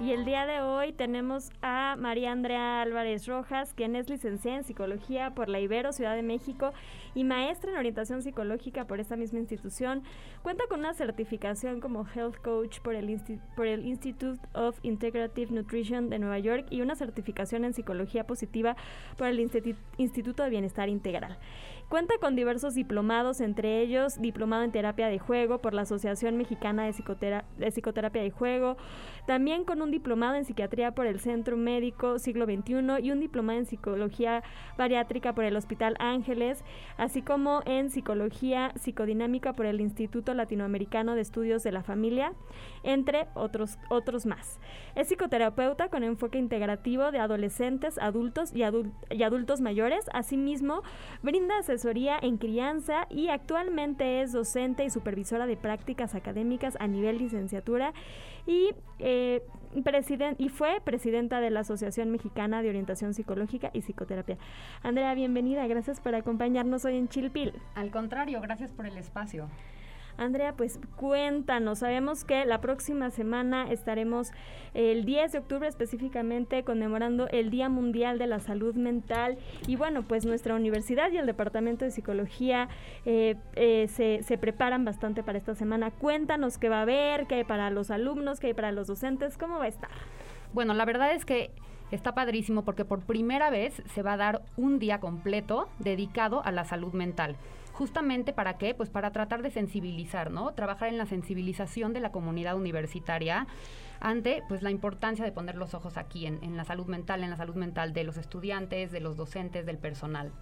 Y 0.00 0.12
el 0.12 0.24
día 0.24 0.46
de 0.46 0.62
hoy 0.62 0.94
tenemos 0.94 1.50
a 1.60 1.94
María 1.98 2.32
Andrea 2.32 2.80
Álvarez 2.80 3.26
Rojas, 3.26 3.74
quien 3.74 3.94
es 3.96 4.08
licenciada 4.08 4.56
en 4.56 4.64
psicología 4.64 5.34
por 5.34 5.50
la 5.50 5.60
Ibero 5.60 5.92
Ciudad 5.92 6.16
de 6.16 6.22
México 6.22 6.72
y 7.14 7.22
maestra 7.22 7.70
en 7.70 7.76
orientación 7.76 8.22
psicológica 8.22 8.86
por 8.86 8.98
esta 8.98 9.16
misma 9.16 9.40
institución. 9.40 10.02
Cuenta 10.42 10.64
con 10.70 10.80
una 10.80 10.94
certificación 10.94 11.80
como 11.80 12.06
Health 12.06 12.38
Coach 12.42 12.80
por 12.80 12.94
el, 12.94 13.20
por 13.54 13.66
el 13.66 13.84
Institute 13.84 14.40
of 14.54 14.78
Integrative 14.82 15.52
Nutrition 15.52 16.08
de 16.08 16.18
Nueva 16.18 16.38
York 16.38 16.66
y 16.70 16.80
una 16.80 16.94
certificación 16.94 17.66
en 17.66 17.74
psicología 17.74 18.26
positiva 18.26 18.76
por 19.18 19.26
el 19.26 19.38
Instituto 19.98 20.42
de 20.42 20.48
Bienestar 20.48 20.88
Integral. 20.88 21.36
Cuenta 21.90 22.14
con 22.20 22.36
diversos 22.36 22.76
diplomados, 22.76 23.40
entre 23.40 23.80
ellos 23.80 24.22
diplomado 24.22 24.62
en 24.62 24.70
terapia 24.70 25.08
de 25.08 25.18
juego 25.18 25.58
por 25.58 25.74
la 25.74 25.82
Asociación 25.82 26.36
Mexicana 26.36 26.84
de, 26.84 26.92
Psicoterapia 27.72 28.22
de 28.22 28.30
Juego, 28.30 28.76
también 29.26 29.64
con 29.64 29.82
un 29.82 29.90
diplomado 29.90 30.36
en 30.36 30.44
psiquiatría 30.44 30.94
por 30.94 31.08
el 31.08 31.18
Centro 31.18 31.56
Médico 31.56 32.20
Siglo 32.20 32.44
XXI 32.44 33.02
y 33.02 33.10
un 33.10 33.18
diplomado 33.18 33.58
en 33.58 33.66
psicología 33.66 34.44
bariátrica 34.78 35.34
por 35.34 35.42
el 35.42 35.56
Hospital 35.56 35.96
Ángeles, 35.98 36.62
así 36.96 37.22
como 37.22 37.60
en 37.66 37.90
psicología 37.90 38.72
psicodinámica 38.76 39.54
por 39.54 39.66
el 39.66 39.80
Instituto 39.80 40.32
Latinoamericano 40.32 41.16
de 41.16 41.22
Estudios 41.22 41.64
de 41.64 41.72
la 41.72 41.82
Familia, 41.82 42.34
entre 42.84 43.26
otros, 43.34 43.78
otros 43.88 44.26
más. 44.26 44.60
Es 44.94 45.08
psicoterapeuta 45.08 45.88
con 45.88 46.04
enfoque 46.04 46.38
integrativo 46.38 47.10
de 47.10 47.18
adolescentes, 47.18 47.98
adultos 47.98 48.54
y, 48.54 48.62
adultos 48.62 49.60
mayores. 49.60 50.06
Asimismo, 50.12 50.82
brinda 51.22 51.58
en 51.84 52.36
crianza 52.36 53.06
y 53.08 53.28
actualmente 53.28 54.22
es 54.22 54.32
docente 54.32 54.84
y 54.84 54.90
supervisora 54.90 55.46
de 55.46 55.56
prácticas 55.56 56.14
académicas 56.14 56.76
a 56.80 56.86
nivel 56.86 57.18
licenciatura 57.18 57.92
y, 58.46 58.70
eh, 58.98 59.42
y 60.38 60.48
fue 60.48 60.80
presidenta 60.84 61.40
de 61.40 61.50
la 61.50 61.60
Asociación 61.60 62.10
Mexicana 62.10 62.62
de 62.62 62.68
Orientación 62.68 63.14
Psicológica 63.14 63.70
y 63.72 63.80
Psicoterapia. 63.80 64.36
Andrea, 64.82 65.14
bienvenida, 65.14 65.66
gracias 65.66 66.00
por 66.00 66.14
acompañarnos 66.14 66.84
hoy 66.84 66.96
en 66.96 67.08
Chilpil. 67.08 67.54
Al 67.74 67.90
contrario, 67.90 68.40
gracias 68.40 68.72
por 68.72 68.86
el 68.86 68.96
espacio. 68.98 69.48
Andrea, 70.20 70.52
pues 70.52 70.78
cuéntanos, 70.96 71.78
sabemos 71.78 72.24
que 72.24 72.44
la 72.44 72.60
próxima 72.60 73.08
semana 73.10 73.72
estaremos 73.72 74.32
el 74.74 75.06
10 75.06 75.32
de 75.32 75.38
octubre 75.38 75.66
específicamente 75.66 76.62
conmemorando 76.62 77.26
el 77.28 77.48
Día 77.48 77.70
Mundial 77.70 78.18
de 78.18 78.26
la 78.26 78.38
Salud 78.38 78.74
Mental 78.74 79.38
y 79.66 79.76
bueno, 79.76 80.02
pues 80.02 80.26
nuestra 80.26 80.54
universidad 80.54 81.10
y 81.10 81.16
el 81.16 81.24
Departamento 81.24 81.86
de 81.86 81.90
Psicología 81.90 82.68
eh, 83.06 83.36
eh, 83.56 83.88
se, 83.88 84.22
se, 84.22 84.36
preparan 84.36 84.84
bastante 84.84 85.22
para 85.22 85.38
esta 85.38 85.54
semana. 85.54 85.90
Cuéntanos 85.90 86.58
qué 86.58 86.68
va 86.68 86.80
a 86.80 86.82
haber, 86.82 87.26
qué 87.26 87.36
hay 87.36 87.44
para 87.44 87.70
los 87.70 87.90
alumnos, 87.90 88.40
qué 88.40 88.48
hay 88.48 88.54
para 88.54 88.72
los 88.72 88.88
docentes, 88.88 89.38
cómo 89.38 89.58
va 89.58 89.64
a 89.64 89.68
estar. 89.68 89.90
Bueno, 90.52 90.74
la 90.74 90.84
verdad 90.84 91.14
es 91.14 91.24
que 91.24 91.50
está 91.92 92.12
padrísimo 92.12 92.62
porque 92.62 92.84
por 92.84 93.00
primera 93.00 93.48
vez 93.48 93.82
se 93.94 94.02
va 94.02 94.12
a 94.12 94.16
dar 94.18 94.42
un 94.58 94.78
día 94.78 95.00
completo 95.00 95.70
dedicado 95.78 96.44
a 96.44 96.52
la 96.52 96.66
salud 96.66 96.92
mental 96.92 97.36
justamente 97.72 98.32
para 98.32 98.58
qué? 98.58 98.74
Pues 98.74 98.90
para 98.90 99.12
tratar 99.12 99.42
de 99.42 99.50
sensibilizar, 99.50 100.30
¿no? 100.30 100.52
Trabajar 100.52 100.88
en 100.88 100.98
la 100.98 101.06
sensibilización 101.06 101.92
de 101.92 102.00
la 102.00 102.12
comunidad 102.12 102.56
universitaria 102.56 103.46
ante 104.00 104.42
pues 104.48 104.62
la 104.62 104.70
importancia 104.70 105.24
de 105.24 105.32
poner 105.32 105.56
los 105.56 105.74
ojos 105.74 105.96
aquí 105.96 106.26
en, 106.26 106.42
en 106.42 106.56
la 106.56 106.64
salud 106.64 106.86
mental, 106.86 107.22
en 107.22 107.30
la 107.30 107.36
salud 107.36 107.54
mental 107.54 107.92
de 107.92 108.04
los 108.04 108.16
estudiantes, 108.16 108.92
de 108.92 109.00
los 109.00 109.16
docentes, 109.16 109.66
del 109.66 109.78
personal. 109.78 110.32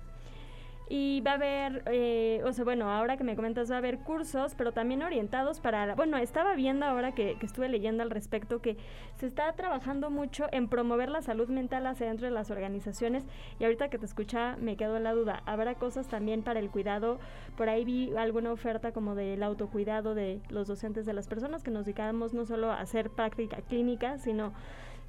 Y 0.90 1.20
va 1.20 1.32
a 1.32 1.34
haber, 1.34 1.82
eh, 1.86 2.40
o 2.46 2.52
sea, 2.52 2.64
bueno, 2.64 2.90
ahora 2.90 3.18
que 3.18 3.24
me 3.24 3.36
comentas, 3.36 3.70
va 3.70 3.74
a 3.74 3.78
haber 3.78 3.98
cursos, 3.98 4.54
pero 4.54 4.72
también 4.72 5.02
orientados 5.02 5.60
para, 5.60 5.94
bueno, 5.94 6.16
estaba 6.16 6.54
viendo 6.54 6.86
ahora 6.86 7.12
que, 7.12 7.36
que, 7.38 7.44
estuve 7.44 7.68
leyendo 7.68 8.02
al 8.02 8.10
respecto 8.10 8.62
que 8.62 8.78
se 9.16 9.26
está 9.26 9.52
trabajando 9.52 10.08
mucho 10.10 10.46
en 10.50 10.68
promover 10.68 11.10
la 11.10 11.20
salud 11.20 11.48
mental 11.48 11.86
hacia 11.86 12.06
dentro 12.06 12.26
de 12.26 12.32
las 12.32 12.50
organizaciones 12.50 13.24
y 13.58 13.64
ahorita 13.64 13.90
que 13.90 13.98
te 13.98 14.06
escucha 14.06 14.56
me 14.60 14.76
quedó 14.76 14.98
la 14.98 15.12
duda, 15.12 15.42
¿habrá 15.44 15.74
cosas 15.74 16.08
también 16.08 16.42
para 16.42 16.58
el 16.60 16.70
cuidado? 16.70 17.18
Por 17.56 17.68
ahí 17.68 17.84
vi 17.84 18.16
alguna 18.16 18.50
oferta 18.52 18.92
como 18.92 19.14
del 19.14 19.42
autocuidado 19.42 20.14
de 20.14 20.40
los 20.48 20.68
docentes 20.68 21.04
de 21.04 21.12
las 21.12 21.28
personas 21.28 21.62
que 21.62 21.70
nos 21.70 21.84
dedicamos 21.84 22.32
no 22.32 22.46
solo 22.46 22.70
a 22.70 22.80
hacer 22.80 23.10
práctica 23.10 23.58
clínica, 23.62 24.18
sino 24.18 24.52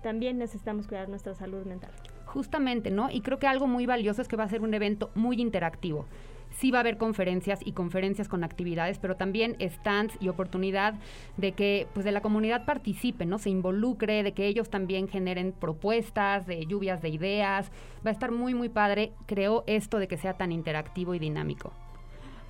también 0.02 0.38
necesitamos 0.38 0.88
cuidar 0.88 1.10
nuestra 1.10 1.34
salud 1.34 1.66
mental. 1.66 1.92
Justamente, 2.34 2.92
¿no? 2.92 3.10
Y 3.10 3.22
creo 3.22 3.40
que 3.40 3.48
algo 3.48 3.66
muy 3.66 3.88
valioso 3.88 4.22
es 4.22 4.28
que 4.28 4.36
va 4.36 4.44
a 4.44 4.50
ser 4.50 4.62
un 4.62 4.72
evento 4.76 5.10
muy 5.16 5.42
interactivo. 5.42 6.06
Sí 6.52 6.70
va 6.70 6.78
a 6.78 6.82
haber 6.82 6.98
conferencias 6.98 7.60
y 7.66 7.72
conferencias 7.72 8.28
con 8.28 8.44
actividades, 8.44 9.00
pero 9.00 9.16
también 9.16 9.56
stands 9.60 10.16
y 10.20 10.28
oportunidad 10.28 10.94
de 11.38 11.54
que 11.54 11.88
pues 11.94 12.06
de 12.06 12.12
la 12.12 12.22
comunidad 12.22 12.66
participe, 12.66 13.26
¿no? 13.26 13.40
Se 13.40 13.50
involucre, 13.50 14.22
de 14.22 14.34
que 14.34 14.46
ellos 14.46 14.70
también 14.70 15.08
generen 15.08 15.54
propuestas, 15.54 16.46
de 16.46 16.68
lluvias 16.68 17.02
de 17.02 17.10
ideas. 17.10 17.72
Va 18.06 18.12
a 18.12 18.14
estar 18.14 18.32
muy 18.32 18.54
muy 18.54 18.70
padre, 18.70 19.14
creo 19.26 19.64
esto 19.66 19.98
de 19.98 20.08
que 20.08 20.18
sea 20.18 20.34
tan 20.38 20.52
interactivo 20.52 21.16
y 21.16 21.20
dinámico. 21.20 21.74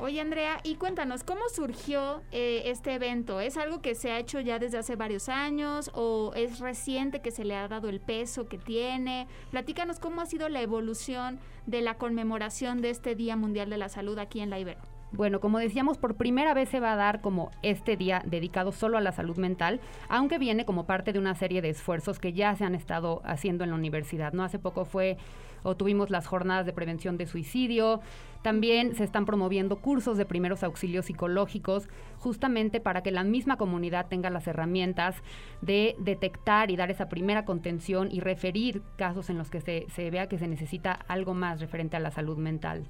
Oye, 0.01 0.21
Andrea, 0.21 0.61
y 0.63 0.75
cuéntanos, 0.75 1.25
¿cómo 1.25 1.41
surgió 1.53 2.21
eh, 2.31 2.61
este 2.67 2.93
evento? 2.93 3.41
¿Es 3.41 3.57
algo 3.57 3.81
que 3.81 3.95
se 3.95 4.11
ha 4.11 4.17
hecho 4.17 4.39
ya 4.39 4.57
desde 4.57 4.77
hace 4.77 4.95
varios 4.95 5.27
años 5.27 5.91
o 5.93 6.31
es 6.37 6.59
reciente 6.59 7.21
que 7.21 7.31
se 7.31 7.43
le 7.43 7.53
ha 7.53 7.67
dado 7.67 7.89
el 7.89 7.99
peso 7.99 8.47
que 8.47 8.57
tiene? 8.57 9.27
Platícanos 9.51 9.99
cómo 9.99 10.21
ha 10.21 10.25
sido 10.25 10.47
la 10.47 10.61
evolución 10.61 11.37
de 11.65 11.81
la 11.81 11.97
conmemoración 11.97 12.81
de 12.81 12.91
este 12.91 13.13
Día 13.13 13.35
Mundial 13.35 13.69
de 13.69 13.77
la 13.77 13.89
Salud 13.89 14.17
aquí 14.19 14.39
en 14.39 14.49
la 14.49 14.59
Ibero. 14.59 14.98
Bueno, 15.11 15.39
como 15.39 15.57
decíamos, 15.57 15.97
por 15.97 16.15
primera 16.15 16.53
vez 16.53 16.69
se 16.69 16.79
va 16.79 16.93
a 16.93 16.95
dar 16.95 17.21
como 17.21 17.49
este 17.63 17.97
día 17.97 18.21
dedicado 18.25 18.71
solo 18.71 18.97
a 18.97 19.01
la 19.01 19.11
salud 19.11 19.37
mental, 19.37 19.79
aunque 20.07 20.37
viene 20.37 20.65
como 20.65 20.85
parte 20.85 21.13
de 21.13 21.19
una 21.19 21.33
serie 21.33 21.63
de 21.63 21.69
esfuerzos 21.69 22.19
que 22.19 22.33
ya 22.33 22.55
se 22.55 22.63
han 22.63 22.75
estado 22.75 23.21
haciendo 23.25 23.63
en 23.63 23.71
la 23.71 23.75
universidad. 23.75 24.33
No 24.33 24.43
hace 24.43 24.59
poco 24.59 24.85
fue 24.85 25.17
o 25.63 25.75
tuvimos 25.75 26.11
las 26.11 26.27
jornadas 26.27 26.65
de 26.65 26.73
prevención 26.73 27.17
de 27.17 27.25
suicidio. 27.25 28.01
También 28.43 28.95
se 28.95 29.03
están 29.03 29.25
promoviendo 29.25 29.77
cursos 29.77 30.15
de 30.15 30.25
primeros 30.25 30.63
auxilios 30.63 31.07
psicológicos, 31.07 31.89
justamente 32.19 32.79
para 32.79 33.01
que 33.01 33.11
la 33.11 33.23
misma 33.23 33.57
comunidad 33.57 34.07
tenga 34.07 34.29
las 34.29 34.47
herramientas 34.47 35.15
de 35.61 35.95
detectar 35.99 36.69
y 36.71 36.77
dar 36.77 36.91
esa 36.91 37.09
primera 37.09 37.45
contención 37.45 38.09
y 38.11 38.19
referir 38.19 38.83
casos 38.95 39.29
en 39.29 39.39
los 39.39 39.49
que 39.49 39.59
se, 39.59 39.87
se 39.89 40.09
vea 40.11 40.29
que 40.29 40.37
se 40.37 40.47
necesita 40.47 40.91
algo 41.07 41.33
más 41.33 41.59
referente 41.59 41.97
a 41.97 41.99
la 41.99 42.11
salud 42.11 42.37
mental. 42.37 42.85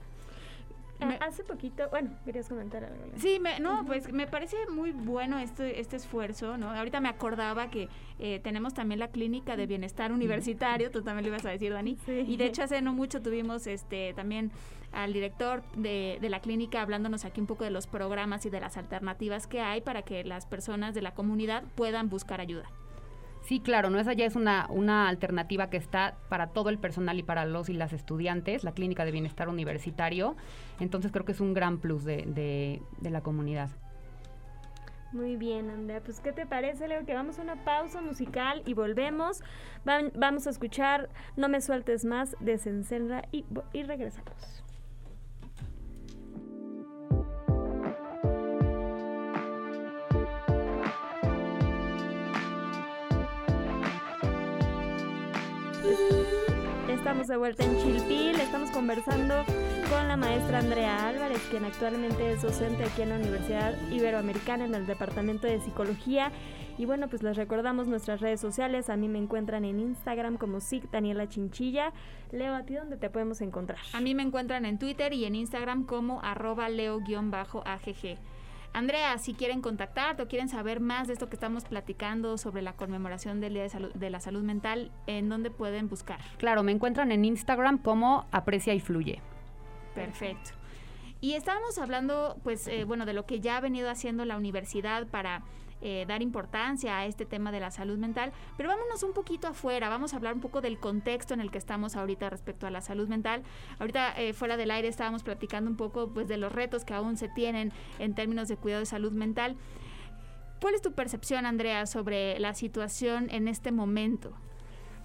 Ah, 1.02 1.18
hace 1.22 1.44
poquito, 1.44 1.88
bueno, 1.90 2.12
querías 2.26 2.50
comentar 2.50 2.84
algo. 2.84 3.04
Sí, 3.18 3.40
no, 3.62 3.86
pues 3.86 4.12
me 4.12 4.28
parece 4.28 4.58
muy 4.70 4.92
bueno 4.92 5.40
este, 5.40 5.80
este 5.80 5.96
esfuerzo, 5.96 6.58
¿no? 6.58 6.72
Ahorita 6.72 7.00
me 7.00 7.08
acordaba 7.08 7.70
que 7.70 7.88
eh, 8.20 8.40
tenemos 8.44 8.74
también 8.74 9.00
la 9.00 9.08
clínica 9.08 9.56
de 9.56 9.66
bienestar 9.66 10.12
universitario, 10.12 10.92
tú 10.92 11.02
también 11.02 11.24
lo 11.24 11.30
ibas 11.30 11.46
a 11.46 11.52
decir, 11.52 11.72
Dani. 11.72 11.98
Y 12.08 12.36
de 12.38 12.46
hecho 12.46 12.64
hace 12.64 12.82
no 12.82 12.94
mucho 12.94 13.22
tuvimos 13.22 13.66
este 13.68 14.14
también 14.14 14.52
al 14.92 15.14
director 15.14 15.64
de, 15.76 16.18
de 16.20 16.30
la 16.30 16.42
clínica 16.42 16.82
hablándonos 16.82 17.24
aquí 17.24 17.40
un 17.40 17.48
poco 17.48 17.64
de 17.64 17.72
los 17.72 17.88
programas 17.88 18.46
y 18.46 18.50
de 18.50 18.60
las 18.60 18.76
alternativas 18.76 19.48
que 19.48 19.62
hay 19.62 19.82
para 19.82 20.02
que 20.02 20.24
las 20.24 20.46
personas 20.46 20.96
de 20.96 21.02
la 21.02 21.14
comunidad 21.14 21.64
puedan 21.76 22.10
buscar 22.10 22.42
ayuda. 22.42 22.70
Sí, 23.50 23.60
claro, 23.62 23.90
no 23.90 23.98
esa 23.98 24.14
ya 24.14 24.26
es 24.26 24.36
una, 24.36 24.68
una 24.70 25.10
alternativa 25.10 25.72
que 25.72 25.78
está 25.78 26.20
para 26.30 26.52
todo 26.52 26.70
el 26.70 26.78
personal 26.78 27.18
y 27.18 27.24
para 27.24 27.46
los 27.46 27.68
y 27.70 27.74
las 27.74 27.94
estudiantes, 27.94 28.64
la 28.64 28.74
clínica 28.74 29.06
de 29.06 29.12
bienestar 29.12 29.50
universitario. 29.50 30.36
Entonces 30.80 31.12
creo 31.12 31.26
que 31.26 31.32
es 31.32 31.42
un 31.42 31.56
gran 31.56 31.80
plus 31.80 32.04
de, 32.04 32.26
de, 32.28 32.80
de 33.00 33.10
la 33.10 33.22
comunidad. 33.22 33.72
Muy 35.14 35.36
bien, 35.36 35.72
Andrea. 35.72 36.00
Pues, 36.00 36.20
¿qué 36.20 36.32
te 36.32 36.46
parece, 36.46 36.88
Leo? 36.88 37.08
Que 37.08 37.16
vamos 37.16 37.40
a 37.40 37.42
una 37.42 37.56
pausa 37.66 38.02
musical 38.02 38.62
y 38.68 38.76
volvemos. 38.76 39.42
vamos 40.14 40.46
a 40.46 40.52
escuchar 40.52 41.10
No 41.36 41.50
me 41.50 41.60
sueltes 41.60 42.06
más 42.06 42.36
de 42.40 42.60
Sensenra 42.60 43.24
y, 43.32 43.46
y 43.74 43.82
regresamos. 43.82 44.64
Estamos 57.10 57.28
de 57.28 57.38
vuelta 57.38 57.64
en 57.64 57.76
Chilpil, 57.80 58.40
estamos 58.40 58.70
conversando 58.70 59.44
con 59.90 60.08
la 60.08 60.16
maestra 60.16 60.60
Andrea 60.60 61.08
Álvarez, 61.08 61.42
quien 61.50 61.66
actualmente 61.66 62.34
es 62.34 62.44
docente 62.44 62.84
aquí 62.84 63.02
en 63.02 63.10
la 63.10 63.16
Universidad 63.16 63.74
Iberoamericana 63.90 64.66
en 64.66 64.76
el 64.76 64.86
Departamento 64.86 65.48
de 65.48 65.60
Psicología. 65.60 66.32
Y 66.78 66.86
bueno, 66.86 67.08
pues 67.08 67.24
les 67.24 67.36
recordamos 67.36 67.88
nuestras 67.88 68.22
redes 68.22 68.40
sociales. 68.40 68.92
A 68.92 68.96
mí 68.96 69.08
me 69.08 69.18
encuentran 69.18 69.66
en 69.66 69.80
Instagram 69.80 70.38
como 70.38 70.60
SIC 70.60 70.92
Daniela 70.92 71.28
Chinchilla. 71.28 71.94
Leo, 72.32 72.54
¿a 72.54 72.62
ti 72.62 72.76
dónde 72.76 72.96
te 72.96 73.10
podemos 73.10 73.42
encontrar? 73.42 73.80
A 73.94 74.02
mí 74.02 74.14
me 74.14 74.22
encuentran 74.22 74.64
en 74.66 74.78
Twitter 74.78 75.12
y 75.12 75.26
en 75.26 75.34
Instagram 75.34 75.88
como 75.88 76.22
arroba 76.22 76.70
leo-agg. 76.70 78.20
Andrea, 78.74 79.18
si 79.18 79.34
quieren 79.34 79.62
contactarte 79.62 80.24
o 80.24 80.28
quieren 80.28 80.48
saber 80.48 80.80
más 80.80 81.08
de 81.08 81.14
esto 81.14 81.30
que 81.30 81.36
estamos 81.36 81.66
platicando 81.66 82.38
sobre 82.38 82.62
la 82.62 82.74
conmemoración 82.74 83.42
del 83.42 83.54
Día 83.56 83.68
de, 83.68 84.10
la 84.10 84.20
Salud 84.20 84.44
Mental, 84.44 84.92
¿en 85.08 85.28
dónde 85.30 85.50
pueden 85.50 85.90
buscar? 85.90 86.20
Claro, 86.38 86.64
me 86.64 86.72
encuentran 86.72 87.12
en 87.12 87.26
Instagram 87.26 87.80
como 87.80 88.28
Aprecia 88.32 88.74
y 88.74 88.80
Fluye. 88.80 89.22
Perfecto. 89.96 90.52
Y 91.22 91.34
estábamos 91.34 91.78
hablando, 91.78 92.38
pues, 92.44 92.68
eh, 92.68 92.86
bueno, 92.86 93.06
de 93.06 93.14
lo 93.14 93.26
que 93.26 93.42
ya 93.42 93.58
ha 93.58 93.62
venido 93.62 93.90
haciendo 93.90 94.24
la 94.24 94.38
universidad 94.38 95.08
para 95.08 95.44
eh, 95.82 96.06
dar 96.08 96.22
importancia 96.22 96.98
a 96.98 97.06
este 97.06 97.26
tema 97.26 97.52
de 97.52 97.60
la 97.60 97.72
salud 97.72 97.98
mental, 97.98 98.32
pero 98.58 98.70
vámonos 98.70 99.04
un 99.04 99.14
poquito 99.14 99.48
afuera, 99.48 99.90
vamos 99.90 100.14
a 100.14 100.18
hablar 100.18 100.34
un 100.34 100.42
poco 100.42 100.62
del 100.62 100.80
contexto 100.80 101.34
en 101.34 101.42
el 101.42 101.52
que 101.52 101.58
estamos 101.58 101.96
ahorita 101.96 102.30
respecto 102.30 102.68
a 102.68 102.72
la 102.72 102.82
salud 102.82 103.08
mental. 103.08 103.44
Ahorita 103.80 104.14
eh, 104.20 104.34
fuera 104.34 104.58
del 104.58 104.72
aire 104.72 104.88
estábamos 104.88 105.24
platicando 105.24 105.70
un 105.70 105.78
poco 105.78 106.10
pues 106.14 106.28
de 106.28 106.38
los 106.38 106.52
retos 106.52 106.86
que 106.86 106.94
aún 106.94 107.18
se 107.18 107.30
tienen 107.30 107.72
en 108.00 108.16
términos 108.16 108.48
de 108.48 108.58
cuidado 108.58 108.82
de 108.82 108.86
salud 108.86 109.12
mental. 109.12 109.58
¿Cuál 110.62 110.76
es 110.76 110.82
tu 110.82 110.92
percepción, 110.92 111.46
Andrea, 111.46 111.86
sobre 111.86 112.38
la 112.40 112.54
situación 112.54 113.30
en 113.32 113.48
este 113.48 113.72
momento? 113.72 114.34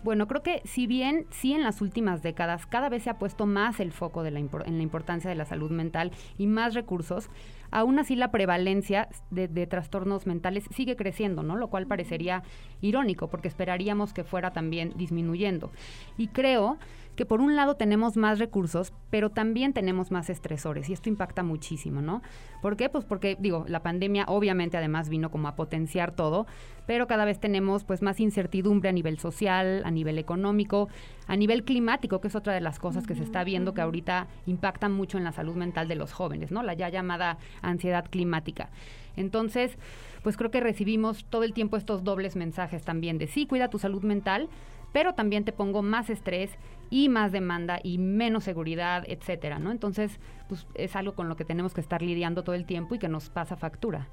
Bueno, 0.04 0.28
creo 0.28 0.42
que 0.42 0.60
si 0.66 0.86
bien 0.86 1.24
sí 1.30 1.54
en 1.54 1.62
las 1.62 1.80
últimas 1.80 2.22
décadas 2.22 2.66
cada 2.66 2.90
vez 2.90 3.04
se 3.04 3.10
ha 3.10 3.18
puesto 3.18 3.46
más 3.46 3.80
el 3.80 3.90
foco 3.90 4.22
de 4.22 4.32
la 4.32 4.38
en 4.38 4.76
la 4.76 4.82
importancia 4.82 5.30
de 5.30 5.34
la 5.34 5.46
salud 5.46 5.70
mental 5.70 6.12
y 6.36 6.46
más 6.46 6.74
recursos, 6.74 7.30
aún 7.70 7.98
así 7.98 8.14
la 8.14 8.30
prevalencia 8.30 9.08
de, 9.30 9.48
de, 9.48 9.66
trastornos 9.66 10.26
mentales 10.26 10.64
sigue 10.74 10.94
creciendo, 10.94 11.42
¿no? 11.42 11.56
Lo 11.56 11.68
cual 11.68 11.86
parecería 11.86 12.42
irónico 12.82 13.28
porque 13.28 13.48
esperaríamos 13.48 14.12
que 14.12 14.24
fuera 14.24 14.52
también 14.52 14.92
disminuyendo. 14.94 15.72
Y 16.18 16.28
creo 16.28 16.76
que 17.16 17.26
por 17.26 17.40
un 17.40 17.56
lado 17.56 17.76
tenemos 17.76 18.16
más 18.16 18.38
recursos, 18.38 18.92
pero 19.10 19.30
también 19.30 19.72
tenemos 19.72 20.10
más 20.10 20.30
estresores 20.30 20.88
y 20.88 20.92
esto 20.92 21.08
impacta 21.08 21.42
muchísimo, 21.42 22.02
¿no? 22.02 22.22
¿Por 22.60 22.76
qué? 22.76 22.88
Pues 22.88 23.04
porque, 23.04 23.36
digo, 23.38 23.64
la 23.68 23.82
pandemia 23.82 24.24
obviamente 24.26 24.76
además 24.76 25.08
vino 25.08 25.30
como 25.30 25.48
a 25.48 25.54
potenciar 25.54 26.12
todo, 26.12 26.46
pero 26.86 27.06
cada 27.06 27.24
vez 27.24 27.38
tenemos 27.38 27.84
pues 27.84 28.02
más 28.02 28.20
incertidumbre 28.20 28.88
a 28.88 28.92
nivel 28.92 29.18
social, 29.18 29.82
a 29.84 29.90
nivel 29.90 30.18
económico, 30.18 30.88
a 31.26 31.36
nivel 31.36 31.64
climático, 31.64 32.20
que 32.20 32.28
es 32.28 32.36
otra 32.36 32.52
de 32.52 32.60
las 32.60 32.78
cosas 32.78 33.06
que 33.06 33.14
se 33.14 33.22
está 33.22 33.44
viendo 33.44 33.74
que 33.74 33.80
ahorita 33.80 34.26
impactan 34.46 34.92
mucho 34.92 35.18
en 35.18 35.24
la 35.24 35.32
salud 35.32 35.54
mental 35.54 35.88
de 35.88 35.94
los 35.94 36.12
jóvenes, 36.12 36.50
¿no? 36.50 36.62
La 36.62 36.74
ya 36.74 36.88
llamada 36.88 37.38
ansiedad 37.62 38.06
climática. 38.10 38.70
Entonces, 39.16 39.78
pues 40.22 40.36
creo 40.36 40.50
que 40.50 40.60
recibimos 40.60 41.24
todo 41.26 41.44
el 41.44 41.52
tiempo 41.52 41.76
estos 41.76 42.02
dobles 42.02 42.34
mensajes 42.36 42.82
también 42.82 43.18
de 43.18 43.26
sí, 43.26 43.46
cuida 43.46 43.68
tu 43.68 43.78
salud 43.78 44.02
mental, 44.02 44.48
pero 44.92 45.14
también 45.14 45.44
te 45.44 45.52
pongo 45.52 45.82
más 45.82 46.08
estrés 46.08 46.50
y 46.90 47.08
más 47.08 47.32
demanda 47.32 47.80
y 47.82 47.98
menos 47.98 48.44
seguridad, 48.44 49.04
etcétera, 49.06 49.58
¿no? 49.58 49.70
Entonces, 49.70 50.20
pues 50.48 50.66
es 50.74 50.96
algo 50.96 51.14
con 51.14 51.28
lo 51.28 51.36
que 51.36 51.44
tenemos 51.44 51.74
que 51.74 51.80
estar 51.80 52.02
lidiando 52.02 52.44
todo 52.44 52.54
el 52.54 52.66
tiempo 52.66 52.94
y 52.94 52.98
que 52.98 53.08
nos 53.08 53.30
pasa 53.30 53.56
factura. 53.56 54.08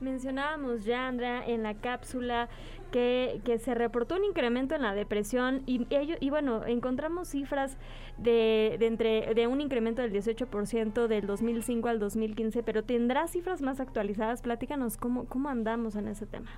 Mencionábamos 0.00 0.84
ya, 0.84 1.06
Andrea, 1.06 1.46
en 1.46 1.62
la 1.62 1.74
cápsula 1.74 2.48
que, 2.90 3.40
que, 3.44 3.58
se 3.58 3.74
reportó 3.74 4.16
un 4.16 4.24
incremento 4.24 4.74
en 4.74 4.82
la 4.82 4.94
depresión 4.94 5.62
y, 5.66 5.82
y, 5.82 6.16
y 6.20 6.30
bueno, 6.30 6.66
encontramos 6.66 7.28
cifras 7.28 7.78
de, 8.18 8.76
de, 8.78 8.86
entre, 8.86 9.34
de 9.34 9.46
un 9.46 9.60
incremento 9.60 10.02
del 10.02 10.12
18% 10.12 11.06
del 11.06 11.26
2005 11.26 11.88
al 11.88 12.00
2015, 12.00 12.62
pero 12.64 12.82
tendrá 12.82 13.28
cifras 13.28 13.62
más 13.62 13.80
actualizadas. 13.80 14.42
Platícanos 14.42 14.96
cómo, 14.96 15.26
cómo 15.26 15.48
andamos 15.48 15.94
en 15.96 16.08
ese 16.08 16.26
tema. 16.26 16.50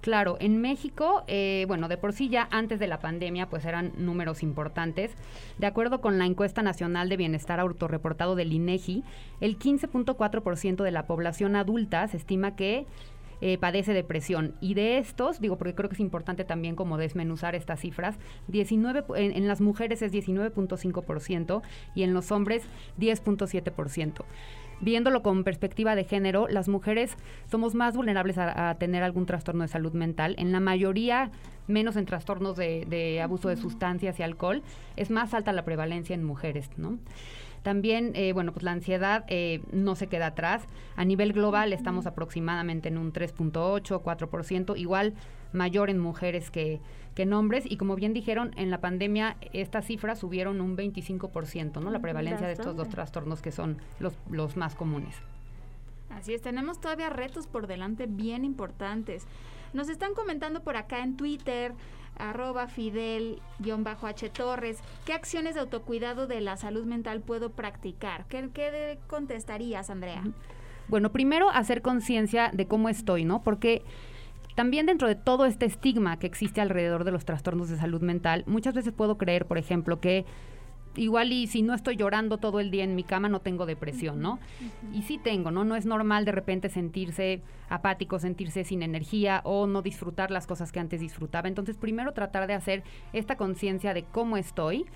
Claro, 0.00 0.38
en 0.40 0.62
México, 0.62 1.24
eh, 1.26 1.66
bueno, 1.68 1.86
de 1.88 1.98
por 1.98 2.14
sí 2.14 2.30
ya 2.30 2.48
antes 2.50 2.80
de 2.80 2.86
la 2.86 3.00
pandemia, 3.00 3.50
pues 3.50 3.66
eran 3.66 3.92
números 3.98 4.42
importantes. 4.42 5.12
De 5.58 5.66
acuerdo 5.66 6.00
con 6.00 6.18
la 6.18 6.24
encuesta 6.24 6.62
nacional 6.62 7.10
de 7.10 7.18
bienestar 7.18 7.60
autorreportado 7.60 8.34
del 8.34 8.52
INEGI, 8.52 9.04
el 9.40 9.58
15.4% 9.58 10.82
de 10.82 10.90
la 10.90 11.06
población 11.06 11.54
adulta 11.54 12.08
se 12.08 12.16
estima 12.16 12.56
que 12.56 12.86
eh, 13.40 13.58
padece 13.58 13.92
depresión. 13.92 14.54
Y 14.60 14.74
de 14.74 14.98
estos, 14.98 15.40
digo, 15.40 15.58
porque 15.58 15.74
creo 15.74 15.88
que 15.88 15.94
es 15.94 16.00
importante 16.00 16.44
también 16.44 16.76
como 16.76 16.98
desmenuzar 16.98 17.54
estas 17.54 17.80
cifras, 17.80 18.18
19, 18.48 19.04
en, 19.16 19.32
en 19.32 19.48
las 19.48 19.60
mujeres 19.60 20.02
es 20.02 20.12
19.5% 20.12 21.62
y 21.94 22.02
en 22.02 22.14
los 22.14 22.32
hombres 22.32 22.62
10.7% 22.98 24.24
viéndolo 24.80 25.22
con 25.22 25.44
perspectiva 25.44 25.94
de 25.94 26.04
género, 26.04 26.48
las 26.48 26.68
mujeres 26.68 27.16
somos 27.50 27.74
más 27.74 27.94
vulnerables 27.94 28.38
a, 28.38 28.70
a, 28.70 28.74
tener 28.76 29.02
algún 29.02 29.26
trastorno 29.26 29.62
de 29.62 29.68
salud 29.68 29.92
mental. 29.92 30.34
En 30.38 30.52
la 30.52 30.60
mayoría, 30.60 31.30
menos 31.66 31.96
en 31.96 32.06
trastornos 32.06 32.56
de, 32.56 32.86
de 32.88 33.20
abuso 33.20 33.48
de 33.48 33.56
sustancias 33.56 34.18
y 34.18 34.22
alcohol, 34.22 34.62
es 34.96 35.10
más 35.10 35.34
alta 35.34 35.52
la 35.52 35.64
prevalencia 35.64 36.14
en 36.14 36.24
mujeres, 36.24 36.70
¿no? 36.76 36.98
También, 37.62 38.12
eh, 38.14 38.32
bueno, 38.32 38.52
pues 38.52 38.62
la 38.62 38.72
ansiedad 38.72 39.24
eh, 39.28 39.62
no 39.72 39.94
se 39.94 40.06
queda 40.06 40.28
atrás. 40.28 40.62
A 40.96 41.04
nivel 41.04 41.32
global 41.32 41.72
estamos 41.72 42.06
aproximadamente 42.06 42.88
en 42.88 42.96
un 42.96 43.12
3.8, 43.12 44.02
4%, 44.02 44.78
igual 44.78 45.14
mayor 45.52 45.90
en 45.90 45.98
mujeres 45.98 46.50
que, 46.50 46.80
que 47.14 47.22
en 47.22 47.32
hombres. 47.32 47.64
Y 47.66 47.76
como 47.76 47.96
bien 47.96 48.14
dijeron, 48.14 48.52
en 48.56 48.70
la 48.70 48.80
pandemia 48.80 49.36
estas 49.52 49.86
cifras 49.86 50.20
subieron 50.20 50.60
un 50.60 50.76
25%, 50.76 51.82
¿no? 51.82 51.90
La 51.90 52.00
prevalencia 52.00 52.46
de 52.46 52.54
estos 52.54 52.76
dos 52.76 52.88
trastornos 52.88 53.42
que 53.42 53.52
son 53.52 53.78
los, 53.98 54.14
los 54.30 54.56
más 54.56 54.74
comunes. 54.74 55.16
Así 56.10 56.34
es, 56.34 56.42
tenemos 56.42 56.80
todavía 56.80 57.08
retos 57.10 57.46
por 57.46 57.66
delante 57.66 58.06
bien 58.06 58.44
importantes. 58.44 59.26
Nos 59.72 59.88
están 59.88 60.14
comentando 60.14 60.62
por 60.62 60.76
acá 60.76 61.02
en 61.02 61.16
Twitter, 61.16 61.72
arroba 62.16 62.66
Fidel-H 62.66 64.30
Torres, 64.30 64.78
¿qué 65.04 65.12
acciones 65.12 65.54
de 65.54 65.60
autocuidado 65.60 66.26
de 66.26 66.40
la 66.40 66.56
salud 66.56 66.84
mental 66.84 67.20
puedo 67.20 67.50
practicar? 67.50 68.26
¿Qué, 68.26 68.50
qué 68.52 68.98
contestarías, 69.06 69.90
Andrea? 69.90 70.22
Bueno, 70.88 71.12
primero 71.12 71.50
hacer 71.50 71.82
conciencia 71.82 72.50
de 72.52 72.66
cómo 72.66 72.88
estoy, 72.88 73.24
¿no? 73.24 73.42
Porque 73.42 73.82
también 74.54 74.86
dentro 74.86 75.08
de 75.08 75.14
todo 75.14 75.46
este 75.46 75.66
estigma 75.66 76.18
que 76.18 76.26
existe 76.26 76.60
alrededor 76.60 77.04
de 77.04 77.12
los 77.12 77.24
trastornos 77.24 77.68
de 77.68 77.76
salud 77.76 78.02
mental, 78.02 78.44
muchas 78.46 78.74
veces 78.74 78.92
puedo 78.92 79.16
creer, 79.16 79.46
por 79.46 79.58
ejemplo, 79.58 80.00
que 80.00 80.26
igual 80.96 81.32
y 81.32 81.46
si 81.46 81.62
no 81.62 81.74
estoy 81.74 81.96
llorando 81.96 82.38
todo 82.38 82.60
el 82.60 82.70
día 82.70 82.84
en 82.84 82.94
mi 82.94 83.04
cama 83.04 83.28
no 83.28 83.40
tengo 83.40 83.66
depresión, 83.66 84.20
¿no? 84.20 84.34
Uh 84.34 84.36
-huh. 84.36 84.98
Y 84.98 85.02
sí 85.02 85.18
tengo, 85.18 85.50
¿no? 85.50 85.64
No 85.64 85.76
es 85.76 85.86
normal 85.86 86.24
de 86.24 86.32
repente 86.32 86.68
sentirse 86.68 87.42
apático, 87.68 88.18
sentirse 88.18 88.64
sin 88.64 88.82
energía 88.82 89.40
o 89.44 89.66
no 89.66 89.82
disfrutar 89.82 90.30
las 90.30 90.46
cosas 90.46 90.72
que 90.72 90.80
antes 90.80 91.00
disfrutaba. 91.00 91.48
Entonces, 91.48 91.76
primero 91.76 92.12
tratar 92.12 92.46
de 92.46 92.54
hacer 92.54 92.82
esta 93.12 93.36
conciencia 93.36 93.94
de 93.94 94.04
cómo 94.04 94.36
estoy 94.36 94.86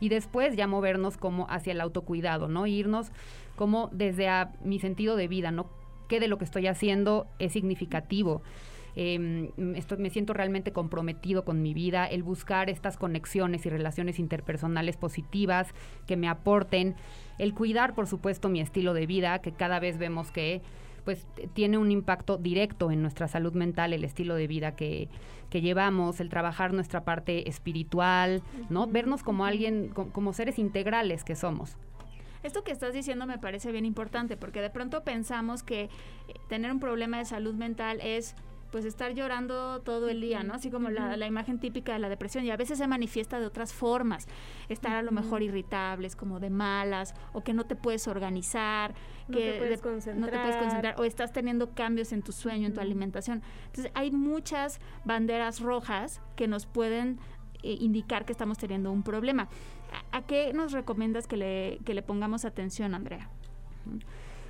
y 0.00 0.08
después 0.08 0.56
ya 0.56 0.66
movernos 0.66 1.16
como 1.16 1.46
hacia 1.48 1.72
el 1.72 1.80
autocuidado, 1.80 2.48
¿no? 2.48 2.66
Irnos 2.66 3.12
como 3.54 3.88
desde 3.92 4.28
a 4.28 4.52
mi 4.64 4.80
sentido 4.80 5.16
de 5.16 5.28
vida, 5.28 5.50
¿no? 5.50 5.66
¿Qué 6.08 6.18
de 6.18 6.28
lo 6.28 6.38
que 6.38 6.44
estoy 6.44 6.66
haciendo 6.66 7.26
es 7.38 7.52
significativo? 7.52 8.42
Eh, 8.96 9.50
estoy, 9.74 9.98
me 9.98 10.10
siento 10.10 10.32
realmente 10.32 10.72
comprometido 10.72 11.44
con 11.44 11.62
mi 11.62 11.74
vida, 11.74 12.06
el 12.06 12.22
buscar 12.22 12.70
estas 12.70 12.96
conexiones 12.96 13.64
y 13.66 13.70
relaciones 13.70 14.18
interpersonales 14.18 14.96
positivas 14.96 15.68
que 16.06 16.16
me 16.16 16.28
aporten, 16.28 16.94
el 17.38 17.54
cuidar, 17.54 17.94
por 17.94 18.06
supuesto, 18.06 18.48
mi 18.48 18.60
estilo 18.60 18.94
de 18.94 19.06
vida, 19.06 19.40
que 19.40 19.52
cada 19.52 19.80
vez 19.80 19.98
vemos 19.98 20.30
que 20.30 20.62
pues 21.04 21.26
tiene 21.54 21.78
un 21.78 21.90
impacto 21.90 22.36
directo 22.36 22.92
en 22.92 23.02
nuestra 23.02 23.26
salud 23.26 23.54
mental, 23.54 23.92
el 23.92 24.04
estilo 24.04 24.36
de 24.36 24.46
vida 24.46 24.76
que, 24.76 25.08
que 25.50 25.60
llevamos, 25.60 26.20
el 26.20 26.28
trabajar 26.28 26.72
nuestra 26.72 27.04
parte 27.04 27.48
espiritual, 27.48 28.40
¿no? 28.70 28.86
Vernos 28.86 29.24
como 29.24 29.44
alguien, 29.44 29.88
como, 29.88 30.12
como 30.12 30.32
seres 30.32 30.60
integrales 30.60 31.24
que 31.24 31.34
somos. 31.34 31.76
Esto 32.42 32.64
que 32.64 32.72
estás 32.72 32.92
diciendo 32.92 33.26
me 33.26 33.38
parece 33.38 33.70
bien 33.72 33.84
importante 33.84 34.36
porque 34.36 34.60
de 34.60 34.70
pronto 34.70 35.02
pensamos 35.04 35.62
que 35.62 35.88
tener 36.48 36.72
un 36.72 36.80
problema 36.80 37.18
de 37.18 37.24
salud 37.24 37.54
mental 37.54 38.00
es 38.00 38.34
pues 38.72 38.86
estar 38.86 39.12
llorando 39.12 39.82
todo 39.82 40.08
el 40.08 40.20
día, 40.22 40.42
¿no? 40.42 40.54
Así 40.54 40.70
como 40.70 40.88
la, 40.88 41.16
la, 41.16 41.26
imagen 41.26 41.60
típica 41.60 41.92
de 41.92 41.98
la 41.98 42.08
depresión 42.08 42.44
y 42.44 42.50
a 42.50 42.56
veces 42.56 42.78
se 42.78 42.88
manifiesta 42.88 43.38
de 43.38 43.46
otras 43.46 43.74
formas, 43.74 44.26
estar 44.70 44.96
a 44.96 45.02
lo 45.02 45.12
mejor 45.12 45.42
irritables, 45.42 46.16
como 46.16 46.40
de 46.40 46.48
malas, 46.48 47.14
o 47.34 47.42
que 47.42 47.52
no 47.52 47.64
te 47.64 47.76
puedes 47.76 48.08
organizar, 48.08 48.94
no 49.28 49.36
que 49.36 49.52
te 49.52 49.58
puedes 49.58 50.06
de, 50.06 50.14
no 50.14 50.26
te 50.26 50.38
puedes 50.38 50.56
concentrar, 50.56 50.98
o 50.98 51.04
estás 51.04 51.32
teniendo 51.32 51.74
cambios 51.74 52.12
en 52.12 52.22
tu 52.22 52.32
sueño, 52.32 52.66
en 52.66 52.74
tu 52.74 52.80
alimentación. 52.80 53.42
Entonces 53.66 53.92
hay 53.94 54.10
muchas 54.10 54.80
banderas 55.04 55.60
rojas 55.60 56.22
que 56.34 56.48
nos 56.48 56.64
pueden 56.64 57.20
eh, 57.62 57.76
indicar 57.78 58.24
que 58.24 58.32
estamos 58.32 58.56
teniendo 58.56 58.90
un 58.90 59.02
problema. 59.02 59.48
¿A, 60.12 60.16
¿A, 60.16 60.22
qué 60.22 60.54
nos 60.54 60.72
recomiendas 60.72 61.26
que 61.26 61.36
le, 61.36 61.78
que 61.84 61.92
le 61.92 62.02
pongamos 62.02 62.46
atención, 62.46 62.94
Andrea? 62.94 63.28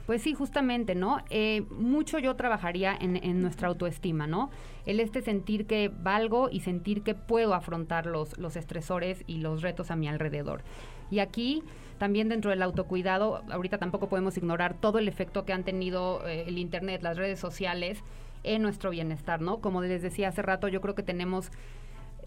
Pues 0.06 0.22
sí, 0.22 0.34
justamente, 0.34 0.94
¿no? 0.94 1.18
Eh, 1.30 1.62
mucho 1.70 2.18
yo 2.18 2.34
trabajaría 2.34 2.96
en, 3.00 3.16
en, 3.16 3.40
nuestra 3.40 3.68
autoestima, 3.68 4.26
¿no? 4.26 4.50
El 4.84 4.98
este 4.98 5.22
sentir 5.22 5.66
que 5.66 5.88
valgo 5.88 6.48
y 6.50 6.60
sentir 6.60 7.02
que 7.02 7.14
puedo 7.14 7.54
afrontar 7.54 8.06
los, 8.06 8.36
los 8.38 8.56
estresores 8.56 9.22
y 9.26 9.38
los 9.38 9.62
retos 9.62 9.90
a 9.90 9.96
mi 9.96 10.08
alrededor. 10.08 10.62
Y 11.10 11.20
aquí 11.20 11.62
también 11.98 12.28
dentro 12.28 12.50
del 12.50 12.62
autocuidado, 12.62 13.44
ahorita 13.48 13.78
tampoco 13.78 14.08
podemos 14.08 14.36
ignorar 14.36 14.74
todo 14.74 14.98
el 14.98 15.06
efecto 15.06 15.44
que 15.44 15.52
han 15.52 15.62
tenido 15.62 16.26
eh, 16.26 16.46
el 16.48 16.58
Internet, 16.58 17.00
las 17.02 17.16
redes 17.16 17.38
sociales 17.38 18.02
en 18.42 18.62
nuestro 18.62 18.90
bienestar, 18.90 19.40
¿no? 19.40 19.60
Como 19.60 19.82
les 19.82 20.02
decía 20.02 20.28
hace 20.28 20.42
rato, 20.42 20.66
yo 20.66 20.80
creo 20.80 20.96
que 20.96 21.04
tenemos 21.04 21.52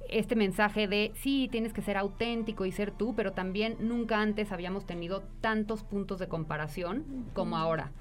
este 0.09 0.35
mensaje 0.35 0.87
de 0.87 1.11
sí, 1.15 1.47
tienes 1.51 1.73
que 1.73 1.81
ser 1.81 1.97
auténtico 1.97 2.65
y 2.65 2.71
ser 2.71 2.91
tú, 2.91 3.15
pero 3.15 3.33
también 3.33 3.77
nunca 3.79 4.21
antes 4.21 4.51
habíamos 4.51 4.85
tenido 4.85 5.23
tantos 5.41 5.83
puntos 5.83 6.19
de 6.19 6.27
comparación 6.27 7.25
como 7.33 7.57
ahora. 7.57 7.91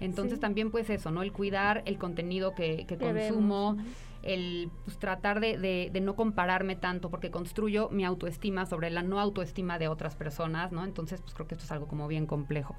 Entonces 0.00 0.34
sí. 0.34 0.40
también 0.40 0.70
pues 0.70 0.88
eso, 0.90 1.10
¿no? 1.10 1.22
El 1.22 1.32
cuidar 1.32 1.82
el 1.84 1.98
contenido 1.98 2.54
que, 2.54 2.86
que 2.86 2.96
consumo, 2.96 3.76
vemos. 3.76 3.92
el 4.22 4.70
pues, 4.84 4.98
tratar 4.98 5.40
de, 5.40 5.58
de, 5.58 5.90
de, 5.92 6.00
no 6.00 6.16
compararme 6.16 6.74
tanto 6.74 7.10
porque 7.10 7.30
construyo 7.30 7.90
mi 7.90 8.04
autoestima 8.04 8.64
sobre 8.64 8.90
la 8.90 9.02
no 9.02 9.20
autoestima 9.20 9.78
de 9.78 9.88
otras 9.88 10.16
personas, 10.16 10.72
¿no? 10.72 10.84
Entonces 10.84 11.20
pues 11.20 11.34
creo 11.34 11.46
que 11.46 11.54
esto 11.54 11.64
es 11.64 11.72
algo 11.72 11.86
como 11.86 12.08
bien 12.08 12.26
complejo. 12.26 12.74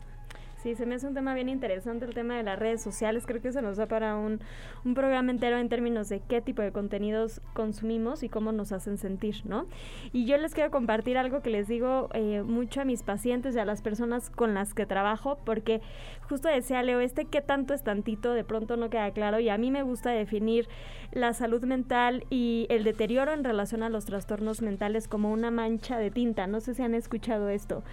Sí, 0.62 0.76
se 0.76 0.86
me 0.86 0.94
hace 0.94 1.08
un 1.08 1.16
tema 1.16 1.34
bien 1.34 1.50
interesante 1.50 2.06
el 2.06 2.14
tema 2.14 2.38
de 2.38 2.44
las 2.44 2.60
redes 2.60 2.84
sociales. 2.84 3.26
Creo 3.26 3.42
que 3.42 3.52
se 3.52 3.64
nos 3.64 3.78
da 3.78 3.88
para 3.88 4.16
un, 4.16 4.42
un, 4.86 4.94
programa 4.94 5.32
entero 5.32 5.58
en 5.58 5.70
términos 5.70 6.08
de 6.08 6.20
qué 6.20 6.40
tipo 6.40 6.62
de 6.62 6.72
contenidos 6.72 7.42
consumimos 7.56 8.22
y 8.22 8.30
cómo 8.30 8.52
nos 8.52 8.72
hacen 8.72 9.00
sentir, 9.00 9.38
¿no? 9.44 9.66
Y 10.14 10.26
yo 10.26 10.38
les 10.38 10.54
quiero 10.54 10.70
compartir 10.70 11.18
algo 11.18 11.42
que 11.42 11.50
les 11.50 11.68
digo 11.68 12.10
eh, 12.14 12.44
mucho 12.46 12.82
a 12.82 12.86
mis 12.86 13.02
pacientes 13.02 13.56
y 13.56 13.60
a 13.60 13.66
las 13.66 13.82
personas 13.82 14.30
con 14.30 14.54
las 14.54 14.76
que 14.76 14.86
trabajo, 14.86 15.40
porque 15.46 15.82
justo 16.30 16.48
decía 16.48 16.84
Leo, 16.84 17.00
este 17.00 17.26
qué 17.26 17.42
tanto 17.42 17.74
es 17.74 17.84
tantito, 17.84 18.36
de 18.36 18.44
pronto 18.44 18.78
no 18.78 18.92
queda 18.92 19.10
claro 19.14 19.40
y 19.40 19.50
a 19.50 19.58
mí 19.58 19.72
me 19.72 19.82
gusta 19.82 20.12
definir 20.12 20.70
la 21.12 21.34
salud 21.34 21.64
mental 21.64 22.24
y 22.30 22.68
el 22.70 22.84
deterioro 22.84 23.34
en 23.34 23.44
relación 23.44 23.82
a 23.82 23.90
los 23.90 24.06
trastornos 24.06 24.62
mentales 24.62 25.08
como 25.08 25.32
una 25.32 25.50
mancha 25.50 25.98
de 25.98 26.12
tinta. 26.12 26.46
No 26.46 26.60
sé 26.60 26.76
si 26.76 26.84
han 26.84 26.94
escuchado 26.94 27.50
esto 27.50 27.84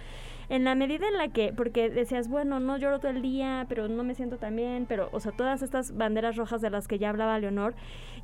en 0.49 0.63
la 0.63 0.75
medida 0.75 1.07
en 1.07 1.17
la 1.17 1.29
que, 1.29 1.53
porque 1.53 1.89
decías, 1.89 2.27
bueno, 2.27 2.59
no 2.59 2.77
lloro 2.77 2.99
todo 2.99 3.11
el 3.11 3.21
día, 3.21 3.65
pero 3.69 3.87
no 3.87 4.03
me 4.03 4.15
siento 4.15 4.37
tan 4.37 4.55
bien, 4.55 4.85
pero, 4.87 5.09
o 5.11 5.19
sea, 5.19 5.31
todas 5.31 5.61
estas 5.61 5.95
banderas 5.95 6.35
rojas 6.35 6.61
de 6.61 6.69
las 6.69 6.87
que 6.87 6.99
ya 6.99 7.09
hablaba 7.09 7.39
Leonor, 7.39 7.75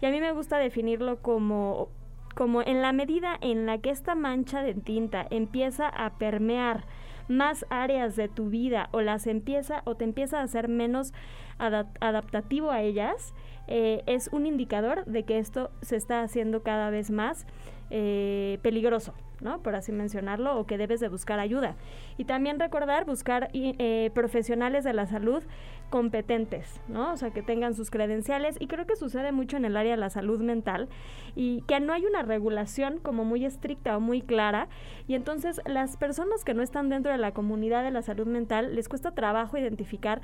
y 0.02 0.06
a 0.06 0.12
mí 0.12 0.20
me 0.20 0.32
gusta 0.32 0.58
definirlo 0.58 1.22
como 1.22 1.90
como 2.36 2.62
en 2.62 2.82
la 2.82 2.92
medida 2.92 3.38
en 3.40 3.66
la 3.66 3.78
que 3.78 3.90
esta 3.90 4.14
mancha 4.14 4.62
de 4.62 4.74
tinta 4.74 5.26
empieza 5.30 5.88
a 5.88 6.18
permear 6.18 6.84
más 7.28 7.66
áreas 7.70 8.16
de 8.16 8.28
tu 8.28 8.50
vida 8.50 8.90
o 8.92 9.02
las 9.02 9.26
empieza 9.26 9.82
o 9.86 9.96
te 9.96 10.04
empieza 10.04 10.40
a 10.40 10.44
hacer 10.44 10.68
menos 10.68 11.14
adaptativo 11.58 12.72
a 12.72 12.82
ellas, 12.82 13.34
eh, 13.68 14.04
es 14.06 14.30
un 14.32 14.46
indicador 14.46 15.06
de 15.06 15.24
que 15.24 15.40
esto 15.40 15.72
se 15.82 15.96
está 15.96 16.22
haciendo 16.22 16.62
cada 16.62 16.90
vez 16.90 17.10
más 17.10 17.48
eh, 17.90 18.60
peligroso. 18.62 19.14
¿No? 19.42 19.60
Por 19.62 19.76
así 19.76 19.92
mencionarlo, 19.92 20.58
o 20.58 20.66
que 20.66 20.78
debes 20.78 21.00
de 21.00 21.10
buscar 21.10 21.40
ayuda. 21.40 21.76
Y 22.18 22.26
también 22.26 22.60
recordar 22.60 23.06
buscar 23.06 23.50
eh, 23.54 24.12
profesionales 24.14 24.84
de 24.84 24.94
la 24.94 25.06
salud 25.06 25.44
competentes, 25.90 26.82
¿no? 26.88 27.14
O 27.14 27.18
sea, 27.18 27.32
que 27.32 27.42
tengan 27.42 27.74
sus 27.74 27.92
credenciales 27.92 28.56
y 28.60 28.68
creo 28.68 28.86
que 28.86 28.96
sucede 28.96 29.32
mucho 29.32 29.58
en 29.58 29.66
el 29.66 29.78
área 29.78 29.92
de 29.92 29.98
la 29.98 30.10
salud 30.10 30.42
mental 30.42 30.90
y 31.36 31.62
que 31.68 31.80
no 31.80 31.94
hay 31.94 32.06
una 32.06 32.24
regulación 32.24 33.00
como 33.00 33.24
muy 33.24 33.46
estricta 33.46 33.96
o 33.96 34.00
muy 34.00 34.22
clara 34.22 34.68
y 35.08 35.16
entonces 35.16 35.62
las 35.66 35.98
personas 35.98 36.44
que 36.44 36.54
no 36.54 36.64
están 36.64 36.90
dentro 36.90 37.12
de 37.12 37.18
la 37.18 37.34
comunidad 37.34 37.84
de 37.84 37.92
la 37.92 38.02
salud 38.02 38.28
mental 38.28 38.76
les 38.76 38.90
cuesta 38.90 39.12
trabajo 39.12 39.58
identificar 39.58 40.22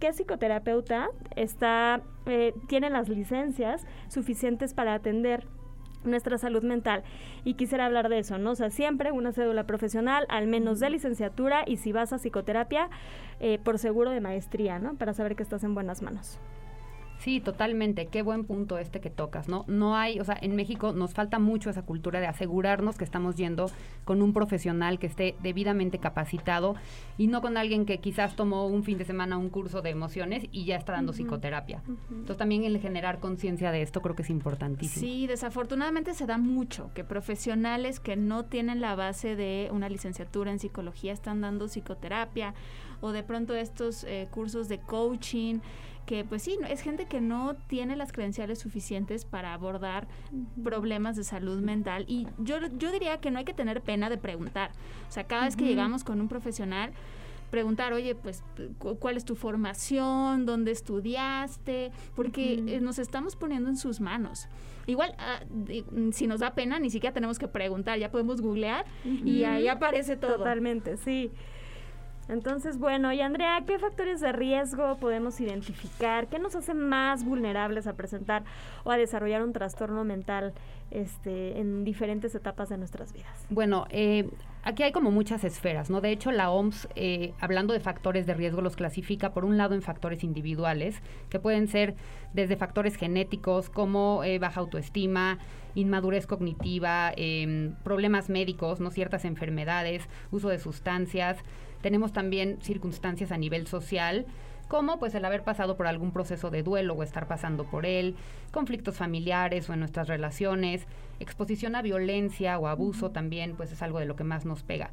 qué 0.00 0.12
psicoterapeuta 0.12 1.08
está 1.36 2.02
eh, 2.26 2.54
tiene 2.68 2.90
las 2.90 3.08
licencias 3.08 3.86
suficientes 4.08 4.74
para 4.74 4.94
atender 4.94 5.46
nuestra 6.04 6.38
salud 6.38 6.62
mental. 6.62 7.02
Y 7.44 7.54
quisiera 7.54 7.86
hablar 7.86 8.08
de 8.08 8.18
eso, 8.18 8.38
¿no? 8.38 8.52
O 8.52 8.54
sea, 8.54 8.70
siempre 8.70 9.12
una 9.12 9.32
cédula 9.32 9.64
profesional, 9.64 10.26
al 10.28 10.46
menos 10.46 10.80
de 10.80 10.90
licenciatura, 10.90 11.64
y 11.66 11.76
si 11.76 11.92
vas 11.92 12.12
a 12.12 12.18
psicoterapia, 12.18 12.88
eh, 13.40 13.58
por 13.62 13.78
seguro 13.78 14.10
de 14.10 14.20
maestría, 14.20 14.78
¿no? 14.78 14.94
Para 14.94 15.14
saber 15.14 15.36
que 15.36 15.42
estás 15.42 15.64
en 15.64 15.74
buenas 15.74 16.02
manos. 16.02 16.38
Sí, 17.18 17.40
totalmente. 17.40 18.06
Qué 18.06 18.22
buen 18.22 18.44
punto 18.44 18.78
este 18.78 19.00
que 19.00 19.10
tocas, 19.10 19.48
¿no? 19.48 19.64
No 19.66 19.96
hay, 19.96 20.20
o 20.20 20.24
sea, 20.24 20.36
en 20.40 20.54
México 20.56 20.92
nos 20.92 21.14
falta 21.14 21.38
mucho 21.38 21.70
esa 21.70 21.82
cultura 21.82 22.20
de 22.20 22.26
asegurarnos 22.26 22.96
que 22.96 23.04
estamos 23.04 23.36
yendo 23.36 23.70
con 24.04 24.20
un 24.20 24.32
profesional 24.32 24.98
que 24.98 25.06
esté 25.06 25.34
debidamente 25.42 25.98
capacitado 25.98 26.74
y 27.16 27.28
no 27.28 27.40
con 27.40 27.56
alguien 27.56 27.86
que 27.86 27.98
quizás 27.98 28.36
tomó 28.36 28.66
un 28.66 28.84
fin 28.84 28.98
de 28.98 29.04
semana 29.04 29.38
un 29.38 29.48
curso 29.48 29.80
de 29.80 29.90
emociones 29.90 30.46
y 30.52 30.66
ya 30.66 30.76
está 30.76 30.92
dando 30.92 31.12
psicoterapia. 31.12 31.82
Entonces 32.10 32.36
también 32.36 32.64
el 32.64 32.78
generar 32.78 33.20
conciencia 33.20 33.72
de 33.72 33.82
esto 33.82 34.02
creo 34.02 34.14
que 34.14 34.22
es 34.22 34.30
importantísimo. 34.30 35.06
Sí, 35.06 35.26
desafortunadamente 35.26 36.14
se 36.14 36.26
da 36.26 36.38
mucho 36.38 36.90
que 36.94 37.04
profesionales 37.04 38.00
que 38.00 38.16
no 38.16 38.44
tienen 38.44 38.80
la 38.80 38.94
base 38.94 39.36
de 39.36 39.70
una 39.72 39.88
licenciatura 39.88 40.50
en 40.50 40.58
psicología 40.58 41.12
están 41.12 41.40
dando 41.40 41.68
psicoterapia 41.68 42.54
o 43.00 43.12
de 43.12 43.22
pronto 43.22 43.54
estos 43.54 44.04
eh, 44.04 44.28
cursos 44.30 44.68
de 44.68 44.78
coaching 44.78 45.60
que 46.06 46.24
pues 46.24 46.42
sí, 46.42 46.58
es 46.68 46.82
gente 46.82 47.06
que 47.06 47.20
no 47.20 47.54
tiene 47.66 47.96
las 47.96 48.12
credenciales 48.12 48.58
suficientes 48.58 49.24
para 49.24 49.54
abordar 49.54 50.06
problemas 50.62 51.16
de 51.16 51.24
salud 51.24 51.60
mental 51.60 52.04
y 52.08 52.26
yo, 52.38 52.56
yo 52.78 52.92
diría 52.92 53.18
que 53.18 53.30
no 53.30 53.38
hay 53.38 53.44
que 53.44 53.54
tener 53.54 53.80
pena 53.80 54.10
de 54.10 54.18
preguntar. 54.18 54.70
O 55.08 55.12
sea, 55.12 55.24
cada 55.24 55.44
vez 55.44 55.56
que 55.56 55.64
llegamos 55.64 56.04
con 56.04 56.20
un 56.20 56.28
profesional, 56.28 56.92
preguntar, 57.50 57.92
oye, 57.92 58.16
pues, 58.16 58.42
¿cuál 58.98 59.16
es 59.16 59.24
tu 59.24 59.36
formación? 59.36 60.44
¿Dónde 60.44 60.72
estudiaste? 60.72 61.92
Porque 62.16 62.54
eh, 62.54 62.80
nos 62.80 62.98
estamos 62.98 63.36
poniendo 63.36 63.70
en 63.70 63.76
sus 63.76 64.00
manos. 64.00 64.48
Igual, 64.86 65.14
ah, 65.18 65.40
si 66.12 66.26
nos 66.26 66.40
da 66.40 66.54
pena, 66.54 66.80
ni 66.80 66.90
siquiera 66.90 67.14
tenemos 67.14 67.38
que 67.38 67.46
preguntar, 67.46 67.98
ya 67.98 68.10
podemos 68.10 68.40
googlear 68.40 68.84
y 69.04 69.44
ahí 69.44 69.68
aparece 69.68 70.16
todo. 70.16 70.38
Totalmente, 70.38 70.96
sí. 70.96 71.30
Entonces, 72.28 72.78
bueno, 72.78 73.12
y 73.12 73.20
Andrea, 73.20 73.62
¿qué 73.66 73.78
factores 73.78 74.20
de 74.20 74.32
riesgo 74.32 74.96
podemos 74.96 75.40
identificar? 75.40 76.26
¿Qué 76.28 76.38
nos 76.38 76.54
hace 76.54 76.72
más 76.72 77.24
vulnerables 77.24 77.86
a 77.86 77.94
presentar 77.94 78.44
o 78.84 78.90
a 78.90 78.96
desarrollar 78.96 79.42
un 79.42 79.52
trastorno 79.52 80.04
mental 80.04 80.54
este, 80.90 81.58
en 81.60 81.84
diferentes 81.84 82.34
etapas 82.34 82.70
de 82.70 82.78
nuestras 82.78 83.12
vidas? 83.12 83.46
Bueno, 83.50 83.86
eh, 83.90 84.30
aquí 84.62 84.82
hay 84.82 84.92
como 84.92 85.10
muchas 85.10 85.44
esferas, 85.44 85.90
¿no? 85.90 86.00
De 86.00 86.12
hecho, 86.12 86.30
la 86.30 86.50
OMS, 86.50 86.88
eh, 86.96 87.34
hablando 87.40 87.74
de 87.74 87.80
factores 87.80 88.26
de 88.26 88.34
riesgo, 88.34 88.62
los 88.62 88.76
clasifica 88.76 89.32
por 89.34 89.44
un 89.44 89.58
lado 89.58 89.74
en 89.74 89.82
factores 89.82 90.24
individuales, 90.24 91.02
que 91.28 91.38
pueden 91.38 91.68
ser 91.68 91.94
desde 92.32 92.56
factores 92.56 92.96
genéticos 92.96 93.68
como 93.68 94.24
eh, 94.24 94.38
baja 94.38 94.60
autoestima, 94.60 95.38
inmadurez 95.74 96.26
cognitiva, 96.26 97.12
em, 97.16 97.74
problemas 97.82 98.30
médicos, 98.30 98.80
¿no? 98.80 98.90
Ciertas 98.90 99.24
enfermedades, 99.24 100.08
uso 100.30 100.48
de 100.48 100.58
sustancias 100.58 101.38
tenemos 101.84 102.14
también 102.14 102.56
circunstancias 102.62 103.30
a 103.30 103.36
nivel 103.36 103.66
social, 103.66 104.24
como 104.68 104.98
pues 104.98 105.14
el 105.14 105.22
haber 105.26 105.42
pasado 105.42 105.76
por 105.76 105.86
algún 105.86 106.12
proceso 106.12 106.50
de 106.50 106.62
duelo 106.62 106.94
o 106.94 107.02
estar 107.02 107.28
pasando 107.28 107.64
por 107.64 107.84
él, 107.84 108.16
conflictos 108.52 108.96
familiares 108.96 109.68
o 109.68 109.74
en 109.74 109.80
nuestras 109.80 110.08
relaciones, 110.08 110.86
exposición 111.20 111.76
a 111.76 111.82
violencia 111.82 112.58
o 112.58 112.68
abuso 112.68 113.10
también, 113.10 113.54
pues 113.54 113.70
es 113.70 113.82
algo 113.82 113.98
de 113.98 114.06
lo 114.06 114.16
que 114.16 114.24
más 114.24 114.46
nos 114.46 114.62
pega. 114.62 114.92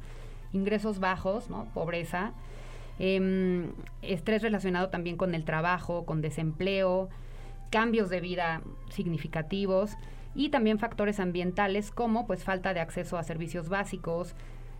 Ingresos 0.52 0.98
bajos, 0.98 1.48
¿no? 1.48 1.64
Pobreza, 1.72 2.34
em, 2.98 3.72
estrés 4.02 4.42
relacionado 4.42 4.90
también 4.90 5.16
con 5.16 5.34
el 5.34 5.46
trabajo, 5.46 6.04
con 6.04 6.20
desempleo, 6.20 7.08
cambios 7.70 8.10
de 8.10 8.20
vida 8.20 8.60
significativos 8.90 9.96
y 10.34 10.50
también 10.50 10.78
factores 10.78 11.20
ambientales 11.20 11.90
como 11.90 12.26
pues 12.26 12.44
falta 12.44 12.74
de 12.74 12.80
acceso 12.80 13.16
a 13.16 13.22
servicios 13.22 13.70
básicos, 13.70 14.34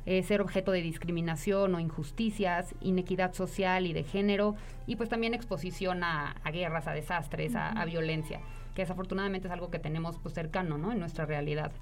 eh, 0.07 0.23
ser 0.23 0.41
objeto 0.41 0.73
de 0.73 0.83
discriminación 0.83 1.75
o 1.75 1.81
injusticias, 1.81 2.75
inequidad 2.81 3.35
social 3.35 3.87
y 3.87 3.93
de 3.93 4.03
género, 4.03 4.57
y 4.87 4.97
pues 4.97 5.09
también 5.09 5.35
exposición 5.35 6.03
a, 6.03 6.35
guerras, 6.53 6.89
a 6.89 6.93
desastres, 6.93 7.55
a, 7.55 7.85
violencia, 7.85 8.41
que 8.75 8.83
desafortunadamente 8.83 9.49
es 9.49 9.53
algo 9.53 9.71
que 9.71 9.79
tenemos 9.79 10.19
pues 10.19 10.35
cercano, 10.35 10.79
¿no? 10.79 10.93
En 10.93 10.99
nuestra 10.99 11.25
realidad. 11.27 11.73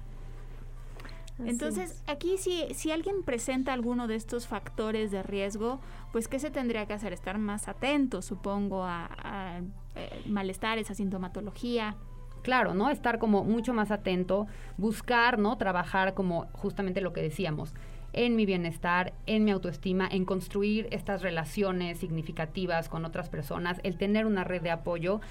Entonces, 1.43 2.03
aquí 2.05 2.37
si, 2.37 2.67
si 2.75 2.91
alguien 2.91 3.23
presenta 3.23 3.73
alguno 3.73 4.07
de 4.07 4.15
estos 4.15 4.45
factores 4.45 5.09
de 5.09 5.23
riesgo, 5.23 5.79
pues 6.11 6.27
¿qué 6.27 6.37
se 6.37 6.51
tendría 6.51 6.85
que 6.85 6.93
hacer? 6.93 7.13
Estar 7.13 7.39
más 7.39 7.67
atento, 7.67 8.21
supongo, 8.21 8.83
a, 8.83 9.09
a 9.23 9.61
eh, 9.95 10.21
malestares, 10.27 10.91
a 10.91 10.93
sintomatología. 10.93 11.95
Claro, 12.43 12.73
¿no? 12.73 12.89
Estar 12.89 13.19
como 13.19 13.43
mucho 13.43 13.73
más 13.73 13.91
atento, 13.91 14.47
buscar, 14.77 15.37
¿no? 15.37 15.57
Trabajar 15.57 16.13
como 16.13 16.47
justamente 16.53 17.01
lo 17.01 17.13
que 17.13 17.21
decíamos, 17.21 17.73
en 18.13 18.35
mi 18.35 18.45
bienestar, 18.45 19.13
en 19.25 19.43
mi 19.43 19.51
autoestima, 19.51 20.07
en 20.09 20.25
construir 20.25 20.87
estas 20.91 21.21
relaciones 21.21 21.99
significativas 21.99 22.89
con 22.89 23.05
otras 23.05 23.29
personas, 23.29 23.79
el 23.83 23.97
tener 23.97 24.25
una 24.25 24.43
red 24.43 24.61
de 24.61 24.71
apoyo, 24.71 25.21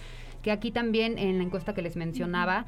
que 0.43 0.51
aquí 0.51 0.71
también 0.71 1.19
en 1.19 1.39
la 1.39 1.45
encuesta 1.45 1.75
que 1.75 1.83
les 1.83 1.97
mencionaba, 1.97 2.65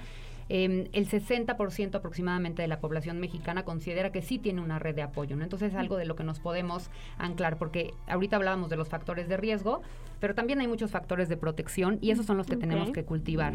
em, 0.49 0.89
el 0.93 1.09
60% 1.09 1.99
aproximadamente 1.99 2.63
de 2.63 2.69
la 2.69 2.81
población 2.81 3.19
mexicana 3.19 3.65
considera 3.65 4.13
que 4.13 4.21
sí 4.21 4.39
tiene 4.39 4.61
una 4.61 4.79
red 4.79 4.95
de 4.95 5.03
apoyo, 5.03 5.37
¿no? 5.37 5.45
Entonces 5.45 5.73
es 5.73 5.79
algo 5.79 5.97
de 5.97 6.05
lo 6.05 6.17
que 6.17 6.25
nos 6.25 6.41
podemos 6.41 6.91
anclar, 7.17 7.57
porque 7.57 7.95
ahorita 8.07 8.37
hablábamos 8.37 8.69
de 8.69 8.77
los 8.77 8.89
factores 8.89 9.29
de 9.29 9.37
riesgo, 9.37 9.81
pero 10.21 10.35
también 10.35 10.61
hay 10.61 10.69
muchos 10.69 10.91
factores 10.91 11.29
de 11.29 11.37
protección 11.37 11.99
y 12.03 12.11
esos 12.11 12.27
son 12.27 12.37
los 12.37 12.47
que 12.47 12.57
tenemos 12.57 12.91
que 12.91 13.05
cultivar. 13.05 13.55